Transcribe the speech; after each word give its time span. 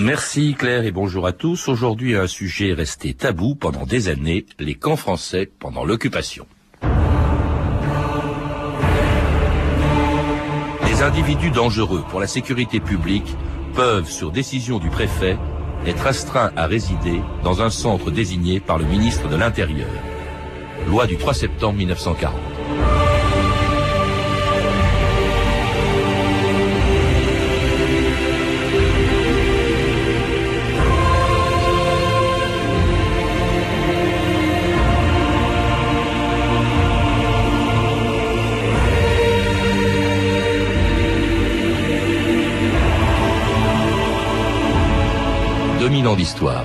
Merci 0.00 0.54
Claire 0.58 0.86
et 0.86 0.92
bonjour 0.92 1.26
à 1.26 1.32
tous. 1.32 1.68
Aujourd'hui 1.68 2.16
un 2.16 2.26
sujet 2.26 2.72
resté 2.72 3.12
tabou 3.12 3.54
pendant 3.54 3.84
des 3.84 4.08
années, 4.08 4.46
les 4.58 4.74
camps 4.74 4.96
français 4.96 5.50
pendant 5.58 5.84
l'occupation. 5.84 6.46
Les 10.86 11.02
individus 11.02 11.50
dangereux 11.50 12.02
pour 12.08 12.18
la 12.18 12.26
sécurité 12.26 12.80
publique 12.80 13.36
peuvent, 13.74 14.10
sur 14.10 14.32
décision 14.32 14.78
du 14.78 14.88
préfet, 14.88 15.36
être 15.86 16.06
astreints 16.06 16.50
à 16.56 16.66
résider 16.66 17.20
dans 17.44 17.60
un 17.60 17.68
centre 17.68 18.10
désigné 18.10 18.58
par 18.58 18.78
le 18.78 18.86
ministre 18.86 19.28
de 19.28 19.36
l'Intérieur. 19.36 19.90
Loi 20.88 21.06
du 21.06 21.18
3 21.18 21.34
septembre 21.34 21.76
1940. 21.76 22.59
2000 46.10 46.12
ans 46.12 46.16
d'histoire. 46.16 46.64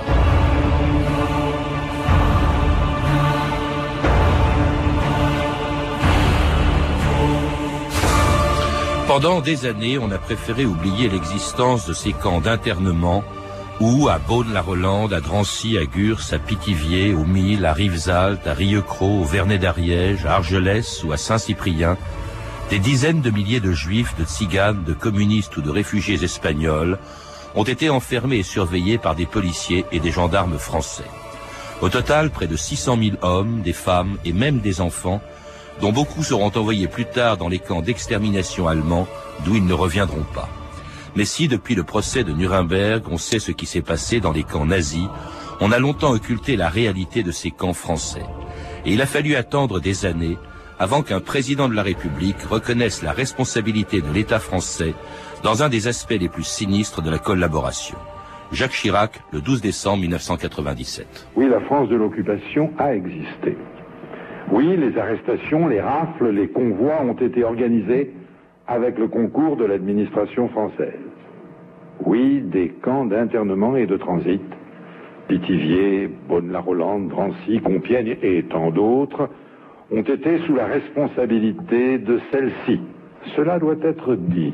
Pendant 9.08 9.42
des 9.42 9.66
années, 9.66 9.98
on 9.98 10.12
a 10.12 10.18
préféré 10.18 10.66
oublier 10.66 11.10
l'existence 11.10 11.86
de 11.86 11.94
ces 11.94 12.12
camps 12.12 12.42
d'internement 12.42 13.24
où, 13.80 14.08
à 14.08 14.20
Beaune-la-Rolande, 14.20 15.14
à 15.14 15.22
Drancy, 15.22 15.78
à 15.78 15.86
Gurs, 15.86 16.22
à 16.32 16.40
Pithiviers, 16.40 17.14
au 17.14 17.26
Mille, 17.26 17.66
à 17.66 17.74
Rivesaltes, 17.74 18.48
à 18.48 18.54
Rieucros, 18.54 19.22
au 19.22 19.26
Vernet 19.26 19.60
d'Ariège, 19.60 20.26
à 20.26 20.36
Argelès 20.36 21.04
ou 21.04 21.12
à 21.12 21.18
Saint-Cyprien, 21.18 21.98
des 22.70 22.80
dizaines 22.80 23.22
de 23.22 23.30
milliers 23.30 23.60
de 23.60 23.74
juifs, 23.74 24.16
de 24.18 24.24
tziganes, 24.24 24.84
de 24.84 24.94
communistes 24.94 25.56
ou 25.58 25.62
de 25.62 25.70
réfugiés 25.70 26.24
espagnols 26.24 26.98
ont 27.56 27.64
été 27.64 27.90
enfermés 27.90 28.38
et 28.38 28.44
surveillés 28.44 28.98
par 28.98 29.16
des 29.16 29.26
policiers 29.26 29.86
et 29.92 30.00
des 30.00 30.12
gendarmes 30.12 30.58
français. 30.58 31.06
Au 31.82 31.90
total, 31.90 32.30
près 32.30 32.48
de 32.48 32.56
600 32.56 32.98
000 33.02 33.18
hommes, 33.22 33.62
des 33.62 33.74
femmes 33.74 34.18
et 34.26 34.34
même 34.34 34.60
des 34.60 34.82
enfants, 34.82 35.22
dont 35.82 35.92
beaucoup 35.92 36.24
seront 36.24 36.52
envoyés 36.56 36.88
plus 36.88 37.06
tard 37.06 37.38
dans 37.38 37.50
les 37.50 37.60
camps 37.60 37.82
d'extermination 37.82 38.68
allemands, 38.68 39.08
d'où 39.44 39.56
ils 39.56 39.66
ne 39.66 39.74
reviendront 39.74 40.26
pas. 40.34 40.50
Mais 41.16 41.26
si, 41.26 41.48
depuis 41.48 41.76
le 41.76 41.84
procès 41.84 42.24
de 42.24 42.34
Nuremberg, 42.34 43.04
on 43.10 43.18
sait 43.18 43.40
ce 43.40 43.52
qui 43.52 43.66
s'est 43.66 43.82
passé 43.82 44.20
dans 44.20 44.32
les 44.32 44.44
camps 44.44 44.66
nazis, 44.66 45.08
on 45.62 45.72
a 45.72 45.80
longtemps 45.80 46.12
occulté 46.12 46.58
la 46.58 46.70
réalité 46.70 47.24
de 47.24 47.32
ces 47.32 47.52
camps 47.52 47.74
français. 47.74 48.26
Et 48.86 48.94
il 48.94 49.02
a 49.02 49.06
fallu 49.06 49.36
attendre 49.36 49.80
des 49.80 50.06
années 50.06 50.38
avant 50.80 51.02
qu'un 51.02 51.20
président 51.20 51.70
de 51.70 51.76
la 51.76 51.84
République 51.84 52.42
reconnaisse 52.42 53.04
la 53.04 53.12
responsabilité 53.12 54.02
de 54.02 54.12
l'État 54.14 54.40
français 54.40 54.94
dans 55.44 55.64
un 55.64 55.70
des 55.70 55.88
aspects 55.88 56.18
les 56.20 56.30
plus 56.30 56.44
sinistres 56.44 57.02
de 57.02 57.10
la 57.10 57.18
collaboration. 57.18 57.98
Jacques 58.52 58.72
Chirac, 58.72 59.22
le 59.32 59.42
12 59.42 59.62
décembre 59.62 60.02
1997. 60.02 61.28
Oui, 61.36 61.48
la 61.50 61.62
France 61.62 61.90
de 61.90 61.96
l'occupation 61.96 62.72
a 62.78 62.94
existé. 62.96 63.58
Oui, 64.52 64.78
les 64.78 64.98
arrestations, 64.98 65.68
les 65.68 65.82
rafles, 65.82 66.30
les 66.30 66.50
convois 66.50 67.02
ont 67.02 67.16
été 67.16 67.44
organisés 67.44 68.14
avec 68.68 68.98
le 68.98 69.08
concours 69.08 69.58
de 69.58 69.66
l'administration 69.66 70.50
française. 70.50 71.00
Oui, 72.06 72.42
des 72.42 72.70
camps 72.70 73.06
d'internement 73.06 73.76
et 73.76 73.88
de 73.88 73.98
transit, 73.98 74.42
Pithiviers, 75.28 76.10
Bonne-la-Rolande, 76.28 77.10
Drancy, 77.10 77.60
Compiègne 77.62 78.18
et 78.22 78.44
tant 78.44 78.70
d'autres, 78.70 79.30
ont 79.92 80.02
été 80.02 80.40
sous 80.40 80.56
la 80.56 80.66
responsabilité 80.66 81.98
de 81.98 82.20
celle-ci. 82.32 82.80
Cela 83.36 83.60
doit 83.60 83.76
être 83.84 84.16
dit 84.16 84.54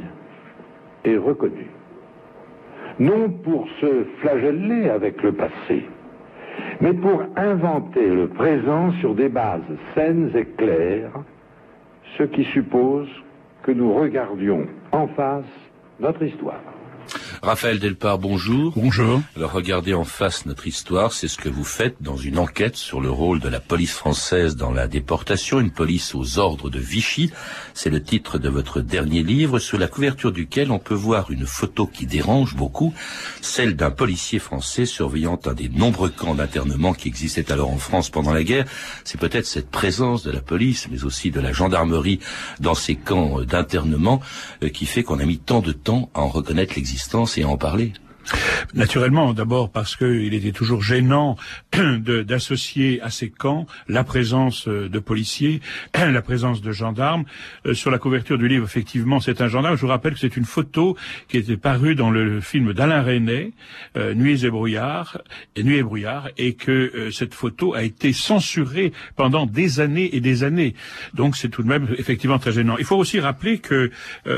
et 1.06 1.18
reconnu. 1.18 1.68
Non 3.00 3.30
pour 3.30 3.68
se 3.80 4.04
flageller 4.20 4.90
avec 4.90 5.24
le 5.24 5.32
passé, 5.32 5.86
mais 6.82 6.94
pour 6.94 7.24
inventer 7.36 8.08
le 8.08 8.28
présent 8.28 8.92
sur 9.00 9.16
des 9.16 9.30
bases 9.30 9.62
saines 9.96 10.32
et 10.36 10.46
claires, 10.46 11.24
ce 12.18 12.24
qui 12.24 12.44
suppose 12.46 13.10
que 13.64 13.72
nous 13.72 13.94
regardions 13.94 14.68
en 14.92 15.08
face 15.08 15.46
notre 16.00 16.24
histoire. 16.24 16.62
Raphaël 17.44 17.80
Delpar, 17.80 18.20
bonjour. 18.20 18.72
Bonjour. 18.76 19.20
Alors 19.36 19.52
regardez 19.52 19.96
en 19.96 20.04
face 20.04 20.46
notre 20.46 20.68
histoire, 20.68 21.12
c'est 21.12 21.28
ce 21.28 21.40
que 21.40 21.50
vous 21.50 21.64
faites 21.64 21.96
dans 22.00 22.16
une 22.16 22.38
enquête 22.38 22.76
sur 22.76 23.02
le 23.02 23.10
rôle 23.10 23.40
de 23.40 23.50
la 23.50 23.60
police 23.60 23.94
française 23.94 24.56
dans 24.56 24.70
la 24.70 24.88
déportation, 24.88 25.60
une 25.60 25.72
police 25.72 26.14
aux 26.14 26.38
ordres 26.38 26.70
de 26.70 26.78
Vichy. 26.78 27.32
C'est 27.74 27.90
le 27.90 28.04
titre 28.04 28.38
de 28.38 28.48
votre 28.48 28.80
dernier 28.80 29.24
livre, 29.24 29.58
sur 29.58 29.80
la 29.80 29.88
couverture 29.88 30.32
duquel 30.32 30.70
on 30.70 30.78
peut 30.78 30.94
voir 30.94 31.32
une 31.32 31.48
photo 31.48 31.88
qui 31.88 32.06
dérange 32.06 32.56
beaucoup, 32.56 32.94
celle 33.42 33.76
d'un 33.76 33.90
policier 33.90 34.38
français 34.38 34.86
surveillant 34.86 35.40
un 35.46 35.54
des 35.56 35.70
nombreux 35.70 36.10
camps 36.10 36.36
d'internement 36.36 36.94
qui 36.94 37.08
existaient 37.08 37.52
alors 37.52 37.72
en 37.72 37.80
France 37.80 38.12
pendant 38.12 38.34
la 38.34 38.44
guerre. 38.44 38.66
C'est 39.04 39.20
peut-être 39.20 39.48
cette 39.48 39.72
présence 39.72 40.22
de 40.22 40.30
la 40.30 40.42
police, 40.42 40.90
mais 40.92 41.06
aussi 41.06 41.32
de 41.32 41.40
la 41.40 41.54
gendarmerie 41.54 42.20
dans 42.60 42.76
ces 42.76 42.96
camps 42.96 43.42
d'internement 43.42 44.22
euh, 44.62 44.70
qui 44.70 44.86
fait 44.86 45.02
qu'on 45.02 45.20
a 45.20 45.26
mis 45.26 45.40
tant 45.40 45.62
de 45.62 45.72
temps 45.72 46.12
à 46.14 46.22
en 46.22 46.28
reconnaître 46.28 46.76
l'existence 46.76 47.31
et 47.38 47.46
en 47.46 47.58
parler. 47.58 47.94
Naturellement, 48.74 49.34
d'abord 49.34 49.70
parce 49.70 49.96
qu'il 49.96 50.34
était 50.34 50.52
toujours 50.52 50.82
gênant 50.82 51.36
d'associer 51.74 53.02
à 53.02 53.10
ces 53.10 53.30
camps 53.30 53.66
la 53.88 54.04
présence 54.04 54.68
euh, 54.68 54.88
de 54.88 55.00
policiers, 55.00 55.62
la 55.94 56.22
présence 56.22 56.62
de 56.62 56.72
gendarmes. 56.72 57.26
Euh, 57.66 57.74
sur 57.74 57.92
la 57.92 57.98
couverture 57.98 58.38
du 58.38 58.48
livre, 58.48 58.66
effectivement, 58.66 59.20
c'est 59.20 59.42
un 59.42 59.48
gendarme. 59.48 59.76
Je 59.76 59.82
vous 59.82 59.88
rappelle 59.88 60.14
que 60.14 60.20
c'est 60.20 60.38
une 60.38 60.46
photo 60.46 60.96
qui 61.28 61.38
était 61.38 61.58
parue 61.58 61.96
dans 61.96 62.12
le 62.12 62.40
film 62.40 62.74
d'Alain 62.74 63.02
Resnais, 63.02 63.52
euh, 63.98 64.14
Nuits 64.14 64.46
et 64.46 64.50
brouillard, 64.50 65.22
et 65.56 65.62
et 65.62 65.84
brouillard, 65.84 66.30
et 66.38 66.54
que 66.54 67.10
cette 67.12 67.34
photo 67.34 67.74
a 67.74 67.84
été 67.84 68.14
censurée 68.14 68.92
pendant 69.16 69.46
des 69.46 69.80
années 69.80 70.16
et 70.16 70.20
des 70.20 70.44
années. 70.44 70.76
Donc 71.14 71.38
c'est 71.38 71.50
tout 71.50 71.64
de 71.64 71.68
même 71.68 71.88
effectivement 71.98 72.40
très 72.40 72.52
gênant. 72.52 72.76
Il 72.78 72.84
faut 72.86 72.98
aussi 72.98 73.20
rappeler 73.20 73.60
que 73.60 73.90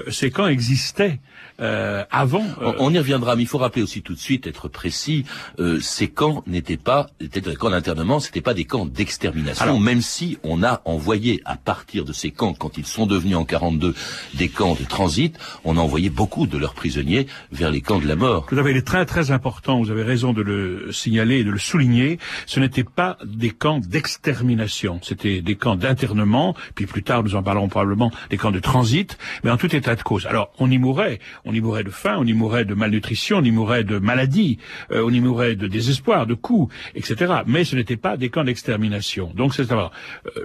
ces 0.10 0.30
camps 0.30 0.48
existaient 0.48 1.20
euh, 1.60 2.04
avant. 2.12 2.46
Euh, 2.62 2.74
on, 2.80 2.92
y 2.94 2.98
reviendra, 2.98 3.36
mais 3.36 3.44
il 3.44 3.48
faut 3.48 3.58
rappeler 3.58 3.73
aussi 3.82 4.02
tout 4.02 4.14
de 4.14 4.20
suite, 4.20 4.48
être 4.48 4.68
précis, 4.68 5.26
euh, 5.60 5.80
ces 5.80 6.08
camps 6.08 6.44
n'étaient 6.48 6.78
pas, 6.78 7.08
étaient 7.20 7.42
des 7.42 7.56
camps 7.56 7.70
d'internement, 7.70 8.20
c'était 8.20 8.42
pas 8.42 8.54
des 8.54 8.66
camps 8.66 8.86
d'extermination, 8.86 9.80
même 9.80 10.02
si 10.02 10.38
on 10.44 10.64
a 10.64 10.82
envoyé 10.86 11.42
à 11.46 11.56
partir 11.56 12.06
de 12.06 12.14
ces 12.14 12.32
camps, 12.32 12.54
quand 12.54 12.78
ils 12.78 12.86
sont 12.86 13.06
devenus 13.06 13.38
en 13.38 13.46
42 13.46 13.96
des 14.36 14.50
camps 14.50 14.76
de 14.76 14.84
transit, 14.84 15.38
on 15.64 15.78
a 15.78 15.82
envoyé 15.82 16.10
beaucoup 16.10 16.48
de 16.48 16.58
leurs 16.58 16.74
prisonniers 16.74 17.28
vers 17.52 17.72
les 17.72 17.82
camps 17.82 18.00
de 18.00 18.08
la 18.08 18.16
mort. 18.16 18.46
Tout 18.48 18.58
à 18.58 18.64
fait, 18.64 18.72
il 18.72 18.78
est 18.78 18.88
très 18.88 19.06
très 19.06 19.32
important, 19.32 19.80
vous 19.80 19.92
avez 19.92 20.04
raison 20.04 20.34
de 20.34 20.42
le 20.42 20.92
signaler 20.92 21.40
et 21.40 21.44
de 21.44 21.52
le 21.52 21.60
souligner, 21.60 22.20
ce 22.46 22.60
n'était 22.60 22.84
pas 22.84 23.18
des 23.26 23.52
camps 23.52 23.80
d'extermination, 23.80 25.00
c'était 25.02 25.42
des 25.42 25.56
camps 25.56 25.76
d'internement, 25.76 26.56
puis 26.76 26.86
plus 26.86 27.04
tard 27.04 27.24
nous 27.24 27.36
en 27.36 27.44
parlerons 27.44 27.70
probablement 27.70 28.12
des 28.30 28.38
camps 28.38 28.52
de 28.52 28.60
transit, 28.60 29.18
mais 29.44 29.52
en 29.52 29.58
tout 29.58 29.74
état 29.76 29.96
de 29.96 30.04
cause. 30.04 30.26
Alors 30.26 30.52
on 30.60 30.70
y 30.70 30.78
mourait, 30.78 31.20
on 31.46 31.54
y 31.54 31.62
mourrait 31.62 31.84
de 31.84 31.90
faim, 31.90 32.16
on 32.20 32.26
y 32.26 32.34
mourrait 32.34 32.66
de 32.66 32.74
malnutrition, 32.74 33.38
on 33.38 33.44
y 33.44 33.52
mourrait 33.64 33.86
de 33.86 33.98
maladie, 33.98 34.58
euh, 34.92 35.04
on 35.06 35.10
y 35.10 35.22
mourrait 35.22 35.56
de 35.56 35.68
désespoir, 35.68 36.28
de 36.28 36.34
coups, 36.34 36.74
etc. 36.96 37.34
Mais 37.46 37.64
ce 37.64 37.78
n'était 37.78 37.96
pas 37.96 38.18
des 38.18 38.30
camps 38.30 38.44
d'extermination. 38.44 39.32
Donc 39.36 39.54
c'est 39.54 39.72
euh, 39.72 39.88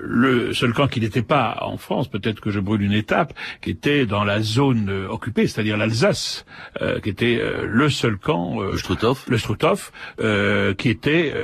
le 0.01 0.55
seul 0.55 0.73
camp 0.73 0.87
qui 0.87 1.01
n'était 1.01 1.23
pas 1.23 1.59
en 1.63 1.79
France, 1.79 2.07
peut-être 2.07 2.41
que 2.41 2.51
je 2.51 2.61
brûle 2.61 2.83
une 2.83 2.93
étape, 2.93 3.35
qui 3.61 3.71
était 3.71 4.07
dans 4.07 4.23
la 4.23 4.41
zone 4.41 4.89
euh, 4.89 5.09
occupée, 5.09 5.49
c'est-à-dire 5.49 5.77
l'Alsace, 5.77 6.45
qui 7.03 7.09
était 7.09 7.41
le 7.65 7.89
seul 7.91 8.17
camp, 8.17 8.61
le 8.61 8.77
Struthof, 8.77 9.27
le 9.29 9.39
Struthof, 9.39 9.93
qui 10.79 10.89
était 10.89 11.35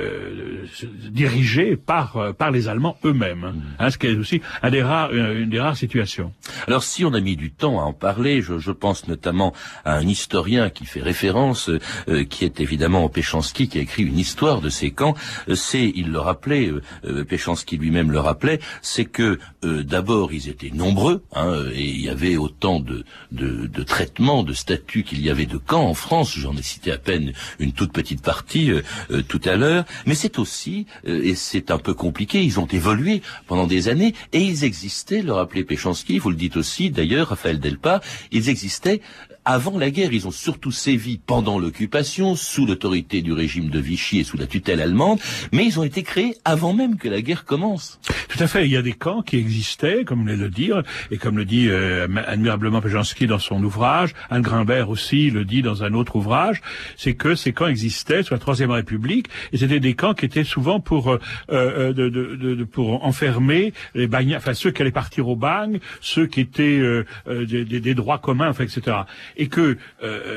dirigé 1.09 1.75
par 1.75 2.33
par 2.37 2.51
les 2.51 2.67
Allemands 2.67 2.97
eux-mêmes, 3.03 3.51
mmh. 3.53 3.61
hein, 3.79 3.89
ce 3.89 3.97
qui 3.97 4.07
est 4.07 4.15
aussi 4.15 4.41
un 4.61 4.71
des 4.71 4.81
rares, 4.81 5.13
une 5.13 5.49
des 5.49 5.59
rares 5.59 5.75
situations. 5.75 6.31
Alors 6.67 6.83
si 6.83 7.03
on 7.03 7.13
a 7.13 7.19
mis 7.19 7.35
du 7.35 7.51
temps 7.51 7.79
à 7.79 7.83
en 7.83 7.93
parler, 7.93 8.41
je, 8.41 8.59
je 8.59 8.71
pense 8.71 9.07
notamment 9.07 9.53
à 9.83 9.95
un 9.95 10.07
historien 10.07 10.69
qui 10.69 10.85
fait 10.85 11.01
référence, 11.01 11.64
euh, 11.69 12.23
qui 12.23 12.45
est 12.45 12.59
évidemment 12.59 13.07
Péchanski, 13.09 13.67
qui 13.67 13.77
a 13.77 13.81
écrit 13.81 14.03
une 14.03 14.19
histoire 14.19 14.61
de 14.61 14.69
ces 14.69 14.91
camps. 14.91 15.15
Euh, 15.49 15.55
c'est, 15.55 15.91
il 15.95 16.11
le 16.11 16.19
rappelait, 16.19 16.71
euh, 17.05 17.23
Péchanski 17.23 17.77
lui-même 17.77 18.11
le 18.11 18.19
rappelait, 18.19 18.59
c'est 18.81 19.05
que 19.05 19.39
d'abord 19.63 20.31
ils 20.31 20.47
étaient 20.47 20.69
nombreux, 20.69 21.23
hein, 21.33 21.63
et 21.73 21.83
il 21.83 22.01
y 22.01 22.09
avait 22.09 22.37
autant 22.37 22.79
de, 22.79 23.03
de, 23.31 23.65
de 23.65 23.83
traitements, 23.83 24.43
de 24.43 24.53
statuts 24.53 25.03
qu'il 25.03 25.21
y 25.21 25.29
avait 25.29 25.47
de 25.47 25.57
camps 25.57 25.87
en 25.87 25.95
France. 25.95 26.37
J'en 26.37 26.55
ai 26.55 26.61
cité 26.61 26.91
à 26.91 26.97
peine 26.97 27.33
une 27.59 27.71
toute 27.71 27.91
petite 27.91 28.21
partie 28.21 28.69
tout 29.27 29.41
à 29.43 29.55
l'heure. 29.55 29.85
Mais 30.05 30.13
c'est 30.13 30.37
aussi, 30.37 30.85
et 31.03 31.33
c'est 31.33 31.71
un 31.71 31.79
peu 31.79 31.95
compliqué, 31.95 32.43
ils 32.43 32.59
ont 32.59 32.67
évolué 32.67 33.23
pendant 33.47 33.65
des 33.65 33.87
années, 33.87 34.13
et 34.33 34.39
ils 34.39 34.63
existaient, 34.63 35.23
le 35.23 35.33
rappelait 35.33 35.63
Péchanski, 35.63 36.19
vous 36.19 36.29
le 36.29 36.35
dites 36.35 36.57
aussi 36.57 36.91
d'ailleurs, 36.91 37.29
Raphaël 37.29 37.59
Delpa, 37.59 38.01
ils 38.31 38.49
existaient 38.49 39.01
avant 39.45 39.77
la 39.77 39.91
guerre. 39.91 40.13
Ils 40.13 40.27
ont 40.27 40.31
surtout 40.31 40.71
sévi 40.71 41.17
pendant 41.17 41.59
l'occupation, 41.59 42.35
sous 42.35 42.65
l'autorité 42.65 43.21
du 43.21 43.31
régime 43.31 43.69
de 43.69 43.79
Vichy 43.79 44.19
et 44.19 44.23
sous 44.23 44.37
la 44.37 44.47
tutelle 44.47 44.81
allemande, 44.81 45.19
mais 45.51 45.65
ils 45.65 45.79
ont 45.79 45.83
été 45.83 46.03
créés 46.03 46.35
avant 46.43 46.73
même 46.73 46.97
que 46.97 47.07
la 47.07 47.21
guerre 47.21 47.45
commence. 47.45 47.99
Tout 48.35 48.43
à 48.43 48.47
fait. 48.47 48.65
Il 48.65 48.71
y 48.71 48.75
a 48.75 48.81
des 48.81 48.91
camps 48.91 49.21
qui 49.21 49.37
existaient, 49.37 50.03
comme 50.03 50.25
venez 50.25 50.35
de 50.35 50.49
dire, 50.49 50.83
et 51.09 51.17
comme 51.17 51.37
le 51.37 51.45
dit 51.45 51.69
euh, 51.69 52.05
admirablement 52.27 52.81
Pejanski 52.81 53.27
dans 53.27 53.39
son 53.39 53.63
ouvrage, 53.63 54.13
Anne 54.29 54.41
Grimbert 54.41 54.89
aussi 54.89 55.29
le 55.29 55.45
dit 55.45 55.61
dans 55.61 55.83
un 55.83 55.93
autre 55.93 56.17
ouvrage, 56.17 56.61
c'est 56.97 57.13
que 57.13 57.35
ces 57.35 57.53
camps 57.53 57.67
existaient 57.67 58.23
sous 58.23 58.33
la 58.33 58.39
Troisième 58.41 58.71
République, 58.71 59.27
et 59.53 59.57
c'était 59.57 59.79
des 59.79 59.93
camps 59.93 60.13
qui 60.13 60.25
étaient 60.25 60.43
souvent 60.43 60.81
pour 60.81 61.13
euh, 61.13 61.19
euh 61.49 61.93
de, 61.93 62.09
de, 62.09 62.35
de, 62.35 62.63
pour 62.65 63.05
enfermer 63.05 63.71
les 63.93 64.07
bagnards, 64.07 64.39
enfin 64.39 64.53
ceux 64.53 64.71
qui 64.71 64.81
allaient 64.81 64.91
partir 64.91 65.29
au 65.29 65.37
bagne, 65.37 65.79
ceux 66.01 66.25
qui 66.25 66.41
étaient 66.41 66.79
euh, 66.79 67.05
euh 67.29 67.45
des, 67.45 67.63
des, 67.63 67.95
droits 67.95 68.17
communs, 68.17 68.49
enfin, 68.49 68.65
etc. 68.65 68.97
Et 69.37 69.47
que 69.47 69.77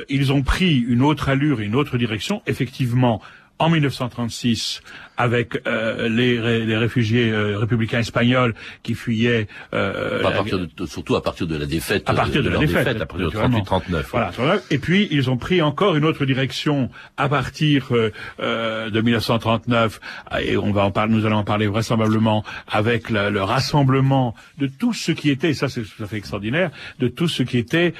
ils 0.08 0.32
ont 0.32 0.42
pris 0.42 0.78
une 0.78 1.02
autre 1.02 1.28
allure, 1.28 1.58
une 1.58 1.74
autre 1.74 1.98
direction, 1.98 2.42
effectivement 2.46 3.20
en 3.58 3.70
1936 3.70 4.82
avec 5.18 5.60
euh, 5.66 6.08
les, 6.08 6.64
les, 6.64 6.76
réfugiés 6.76 7.30
euh, 7.30 7.58
républicains 7.58 7.98
espagnols 7.98 8.54
qui 8.84 8.94
fuyaient. 8.94 9.48
Euh, 9.74 10.24
à 10.24 10.30
partir 10.30 10.60
de, 10.60 10.86
surtout 10.86 11.16
à 11.16 11.22
partir 11.22 11.48
de 11.48 11.56
la 11.56 11.66
défaite. 11.66 12.08
À 12.08 12.14
partir 12.14 12.42
de, 12.42 12.48
la 12.48 12.58
défaite, 12.58 13.00
à 13.00 13.04
partir 13.04 13.28
de 13.28 13.36
38-39. 13.36 14.04
Voilà. 14.12 14.60
Et 14.70 14.78
puis 14.78 15.08
ils 15.10 15.28
ont 15.28 15.36
pris 15.36 15.60
encore 15.60 15.96
une 15.96 16.04
autre 16.04 16.24
direction 16.24 16.88
à 17.16 17.28
partir 17.28 17.88
euh, 17.90 18.90
de 18.90 19.00
1939 19.00 20.00
et 20.40 20.56
on 20.56 20.70
va 20.70 20.84
en 20.84 20.92
parler, 20.92 21.12
nous 21.12 21.26
allons 21.26 21.38
en 21.38 21.44
parler 21.44 21.66
vraisemblablement 21.66 22.44
avec 22.68 23.10
le, 23.10 23.30
le 23.30 23.42
rassemblement 23.42 24.36
de 24.58 24.68
tout 24.68 24.92
ce 24.92 25.10
qui 25.10 25.30
était, 25.30 25.50
et 25.50 25.54
ça 25.54 25.68
c'est 25.68 25.82
tout 25.82 26.02
à 26.02 26.06
fait 26.06 26.16
extraordinaire, 26.16 26.70
de 27.00 27.08
tout 27.08 27.26
ce 27.26 27.42
qui 27.42 27.58
était 27.58 27.92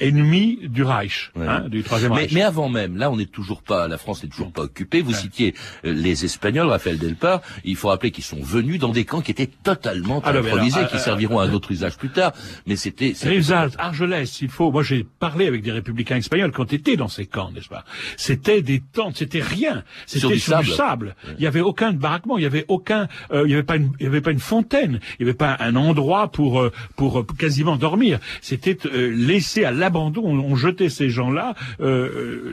ennemi 0.00 0.58
du 0.62 0.82
Reich, 0.82 1.30
hein, 1.38 1.68
du 1.68 1.84
troisième 1.84 2.12
Reich. 2.12 2.32
Mais 2.32 2.42
avant 2.42 2.68
même, 2.68 2.96
là 2.96 3.12
on 3.12 3.16
n'est 3.16 3.26
toujours 3.26 3.62
pas, 3.62 3.86
la 3.86 3.98
France 3.98 4.24
n'est 4.24 4.28
toujours 4.28 4.50
pas 4.50 4.62
occupée. 4.62 5.02
Vous 5.02 5.12
citiez 5.12 5.54
les 5.84 6.24
Espagnols 6.24 6.63
Raphaël 6.68 6.98
Delpar, 6.98 7.40
il 7.64 7.76
faut 7.76 7.88
rappeler 7.88 8.10
qu'ils 8.10 8.24
sont 8.24 8.42
venus 8.42 8.78
dans 8.78 8.90
des 8.90 9.04
camps 9.04 9.20
qui 9.20 9.30
étaient 9.30 9.50
totalement 9.62 10.20
ah, 10.24 10.30
improvisés, 10.30 10.86
qui 10.88 10.96
euh, 10.96 10.98
serviront 10.98 11.38
à 11.38 11.48
d'autres 11.48 11.72
usages 11.72 11.96
plus 11.96 12.10
tard. 12.10 12.32
Mais 12.66 12.76
c'était... 12.76 13.14
Rivesaltes, 13.22 13.74
Argelès, 13.78 14.40
il 14.40 14.48
faut... 14.48 14.70
Moi, 14.70 14.82
j'ai 14.82 15.04
parlé 15.04 15.46
avec 15.46 15.62
des 15.62 15.72
républicains 15.72 16.16
espagnols 16.16 16.52
qui 16.52 16.60
ont 16.60 16.64
été 16.64 16.96
dans 16.96 17.08
ces 17.08 17.26
camps, 17.26 17.50
n'est-ce 17.52 17.68
pas? 17.68 17.84
C'était 18.16 18.62
des 18.62 18.80
tentes, 18.80 19.16
c'était 19.16 19.42
rien. 19.42 19.84
C'était 20.06 20.36
sur, 20.38 20.58
du, 20.60 20.70
sable. 20.70 21.16
Il 21.30 21.40
n'y 21.40 21.46
avait 21.46 21.60
aucun 21.60 21.92
baraquement, 21.92 22.38
il 22.38 22.40
n'y 22.40 22.46
avait 22.46 22.64
aucun... 22.68 23.08
Euh, 23.32 23.42
il 23.44 23.48
n'y 23.48 23.54
avait, 23.54 23.62
pas 23.62 23.76
une, 23.76 23.92
il 24.00 24.04
y 24.04 24.06
avait 24.06 24.20
pas 24.20 24.30
une 24.30 24.38
fontaine, 24.38 25.00
il 25.18 25.24
n'y 25.24 25.30
avait 25.30 25.36
pas 25.36 25.56
un 25.60 25.76
endroit 25.76 26.28
pour, 26.28 26.60
euh, 26.60 26.72
pour 26.96 27.26
quasiment 27.38 27.76
dormir. 27.76 28.18
C'était 28.40 28.78
laissé 28.92 29.64
à 29.64 29.70
l'abandon. 29.70 30.22
On, 30.24 30.54
jetait 30.54 30.88
ces 30.88 31.10
gens-là 31.10 31.54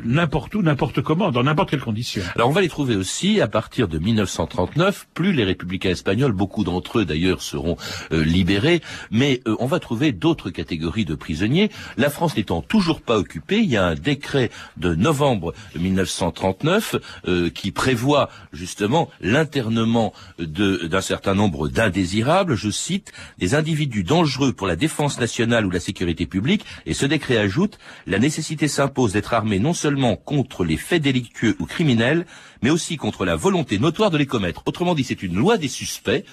n'importe 0.03 0.55
où, 0.55 0.61
n'importe 0.61 1.01
comment, 1.01 1.31
dans 1.31 1.43
n'importe 1.43 1.69
quelle 1.69 1.81
condition. 1.81 2.23
Alors 2.35 2.49
on 2.49 2.51
va 2.51 2.61
les 2.61 2.69
trouver 2.69 2.95
aussi 2.95 3.41
à 3.41 3.47
partir 3.47 3.87
de 3.87 3.99
1939, 4.01 5.07
plus 5.13 5.31
les 5.31 5.43
républicains 5.43 5.91
espagnols, 5.91 6.33
beaucoup 6.33 6.63
d'entre 6.63 6.99
eux 6.99 7.05
d'ailleurs 7.05 7.41
seront 7.41 7.77
euh, 8.11 8.23
libérés, 8.23 8.81
mais 9.11 9.41
euh, 9.47 9.55
on 9.59 9.67
va 9.67 9.79
trouver 9.79 10.11
d'autres 10.11 10.49
catégories 10.49 11.05
de 11.05 11.15
prisonniers. 11.15 11.71
La 11.97 12.09
France 12.09 12.35
n'étant 12.35 12.61
toujours 12.61 13.01
pas 13.01 13.17
occupée, 13.17 13.59
il 13.59 13.69
y 13.69 13.77
a 13.77 13.85
un 13.85 13.95
décret 13.95 14.49
de 14.77 14.95
novembre 14.95 15.53
1939 15.75 16.95
euh, 17.27 17.49
qui 17.49 17.71
prévoit 17.71 18.29
justement 18.51 19.09
l'internement 19.21 20.13
d'un 20.39 21.01
certain 21.01 21.35
nombre 21.35 21.69
d'indésirables, 21.69 22.55
je 22.55 22.69
cite, 22.69 23.11
des 23.37 23.55
individus 23.55 24.03
dangereux 24.03 24.53
pour 24.53 24.67
la 24.67 24.75
défense 24.75 25.19
nationale 25.19 25.65
ou 25.65 25.69
la 25.69 25.79
sécurité 25.79 26.25
publique, 26.25 26.65
et 26.85 26.93
ce 26.93 27.05
décret 27.05 27.37
ajoute, 27.37 27.77
la 28.07 28.19
nécessité 28.19 28.67
s'impose 28.67 29.13
d'être 29.13 29.33
armé 29.33 29.59
non 29.59 29.73
seulement 29.73 30.15
contre 30.15 30.63
les 30.63 30.77
faits 30.77 31.01
délictueux 31.01 31.55
ou 31.59 31.65
criminels, 31.65 32.25
mais 32.61 32.69
aussi 32.69 32.97
contre 32.97 33.25
la 33.25 33.35
volonté 33.35 33.79
notoire 33.91 34.09
de 34.09 34.17
les 34.17 34.25
commettre. 34.25 34.63
Autrement 34.65 34.95
dit, 34.95 35.03
c'est 35.03 35.21
une 35.21 35.35
loi 35.35 35.57
des 35.57 35.67
suspects 35.67 36.23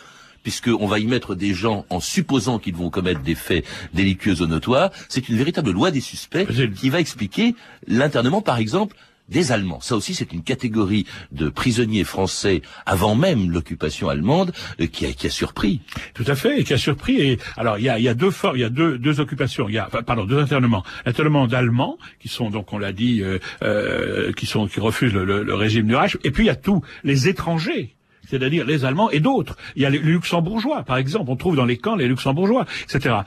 puisqu'on 0.45 0.87
va 0.87 1.01
y 1.01 1.07
mettre 1.07 1.35
des 1.35 1.53
gens 1.53 1.85
en 1.91 1.99
supposant 1.99 2.61
qu'ils 2.61 2.77
vont 2.77 2.89
commettre 2.89 3.21
des 3.23 3.35
faits 3.35 3.65
délictueux 3.93 4.41
ou 4.41 4.47
notoires, 4.47 4.91
c'est 5.09 5.29
une 5.29 5.37
véritable 5.37 5.73
loi 5.73 5.91
des 5.91 6.01
suspects 6.01 6.47
qui 6.77 6.89
va 6.89 7.01
expliquer 7.01 7.57
l'internement, 7.89 8.41
par 8.41 8.59
exemple, 8.59 8.95
des 9.29 9.53
Allemands. 9.53 9.81
Ça 9.81 9.97
aussi, 9.97 10.15
c'est 10.15 10.33
une 10.33 10.43
catégorie 10.43 11.07
de 11.33 11.49
prisonniers 11.49 12.05
français 12.05 12.63
avant 12.87 13.15
même 13.15 13.51
l'occupation 13.51 14.09
allemande 14.09 14.53
euh, 14.81 14.87
qui, 14.87 15.07
a, 15.07 15.13
qui, 15.13 15.27
a, 15.27 15.31
surpris. 15.31 15.81
Tout 16.15 16.25
à 16.27 16.35
fait, 16.35 16.61
et 16.61 16.65
qui 16.65 16.73
a 16.73 16.79
surpris. 16.79 17.21
Et 17.21 17.39
alors, 17.57 17.79
il 17.79 17.85
y 17.85 17.89
a, 17.89 17.99
y 17.99 18.09
a 18.09 18.15
deux 18.15 18.31
il 18.55 18.61
y 18.61 18.65
a 18.65 18.71
deux, 18.71 18.99
deux 18.99 19.21
occupations. 19.21 19.69
Il 19.69 19.75
y 19.75 19.79
a, 19.79 19.87
pardon, 19.87 20.25
deux 20.25 20.39
internements. 20.39 20.85
L'internement 21.07 21.47
d'Allemands 21.47 21.99
qui 22.21 22.29
sont 22.29 22.51
donc, 22.51 22.73
on 22.73 22.79
l'a 22.79 22.93
dit, 22.93 23.23
euh, 23.23 23.39
euh, 23.63 24.33
qui 24.33 24.47
sont 24.47 24.67
qui 24.67 24.81
refusent 24.81 25.13
le, 25.13 25.25
le, 25.25 25.55
régime 25.55 25.87
du 25.87 25.95
Reich. 25.95 26.17
Et 26.25 26.31
puis 26.31 26.45
il 26.45 26.47
y 26.47 26.51
a 26.51 26.57
tous 26.57 26.83
les 27.05 27.29
étrangers 27.29 27.95
c'est-à-dire 28.29 28.67
les 28.67 28.85
Allemands 28.85 29.11
et 29.11 29.21
d'autres. 29.21 29.57
Il 29.75 29.83
y 29.83 29.87
a 29.87 29.91
les 29.91 29.99
Luxembourgeois, 29.99 30.83
par 30.83 30.99
exemple, 30.99 31.31
on 31.31 31.37
trouve 31.37 31.57
dans 31.57 31.65
les 31.65 31.79
camps 31.79 31.97
les 31.97 32.07
Luxembourgeois, 32.07 32.67
etc. 32.85 33.21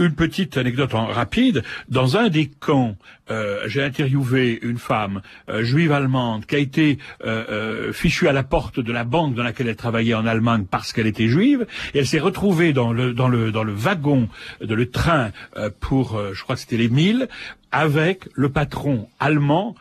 Une 0.00 0.14
petite 0.14 0.56
anecdote 0.56 0.94
en 0.94 1.08
rapide. 1.08 1.62
Dans 1.90 2.16
un 2.16 2.30
des 2.30 2.46
camps, 2.46 2.96
euh, 3.30 3.64
j'ai 3.66 3.82
interviewé 3.82 4.58
une 4.62 4.78
femme 4.78 5.20
euh, 5.50 5.62
juive 5.62 5.92
allemande 5.92 6.46
qui 6.46 6.54
a 6.54 6.58
été 6.58 6.96
euh, 7.22 7.92
fichue 7.92 8.26
à 8.26 8.32
la 8.32 8.42
porte 8.42 8.80
de 8.80 8.92
la 8.94 9.04
banque 9.04 9.34
dans 9.34 9.42
laquelle 9.42 9.68
elle 9.68 9.76
travaillait 9.76 10.14
en 10.14 10.24
Allemagne 10.24 10.64
parce 10.70 10.94
qu'elle 10.94 11.06
était 11.06 11.28
juive. 11.28 11.66
Et 11.92 11.98
elle 11.98 12.06
s'est 12.06 12.18
retrouvée 12.18 12.72
dans 12.72 12.94
le 12.94 13.12
dans 13.12 13.28
le 13.28 13.52
dans 13.52 13.62
le 13.62 13.74
wagon 13.74 14.30
de 14.62 14.74
le 14.74 14.88
train 14.88 15.32
pour, 15.80 16.18
je 16.32 16.42
crois 16.42 16.54
que 16.54 16.62
c'était 16.62 16.78
les 16.78 16.88
1000, 16.88 17.28
avec 17.70 18.26
le 18.32 18.48
patron 18.48 19.06
allemand 19.18 19.74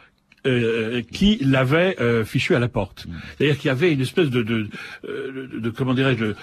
euh, 0.48 1.02
qui 1.12 1.38
l'avait 1.42 1.98
euh, 2.00 2.24
fichu 2.24 2.56
à 2.56 2.60
la 2.60 2.70
porte. 2.70 3.06
Mm. 3.06 3.12
C'est-à-dire 3.38 3.58
qu'il 3.58 3.68
y 3.68 3.72
avait 3.72 3.92
une 3.92 4.00
espèce 4.00 4.30
de, 4.30 4.42
de, 4.42 4.70
euh, 5.06 5.50
de, 5.54 5.70
comment 5.70 5.94
dirais-je, 5.94 6.26
de 6.26 6.36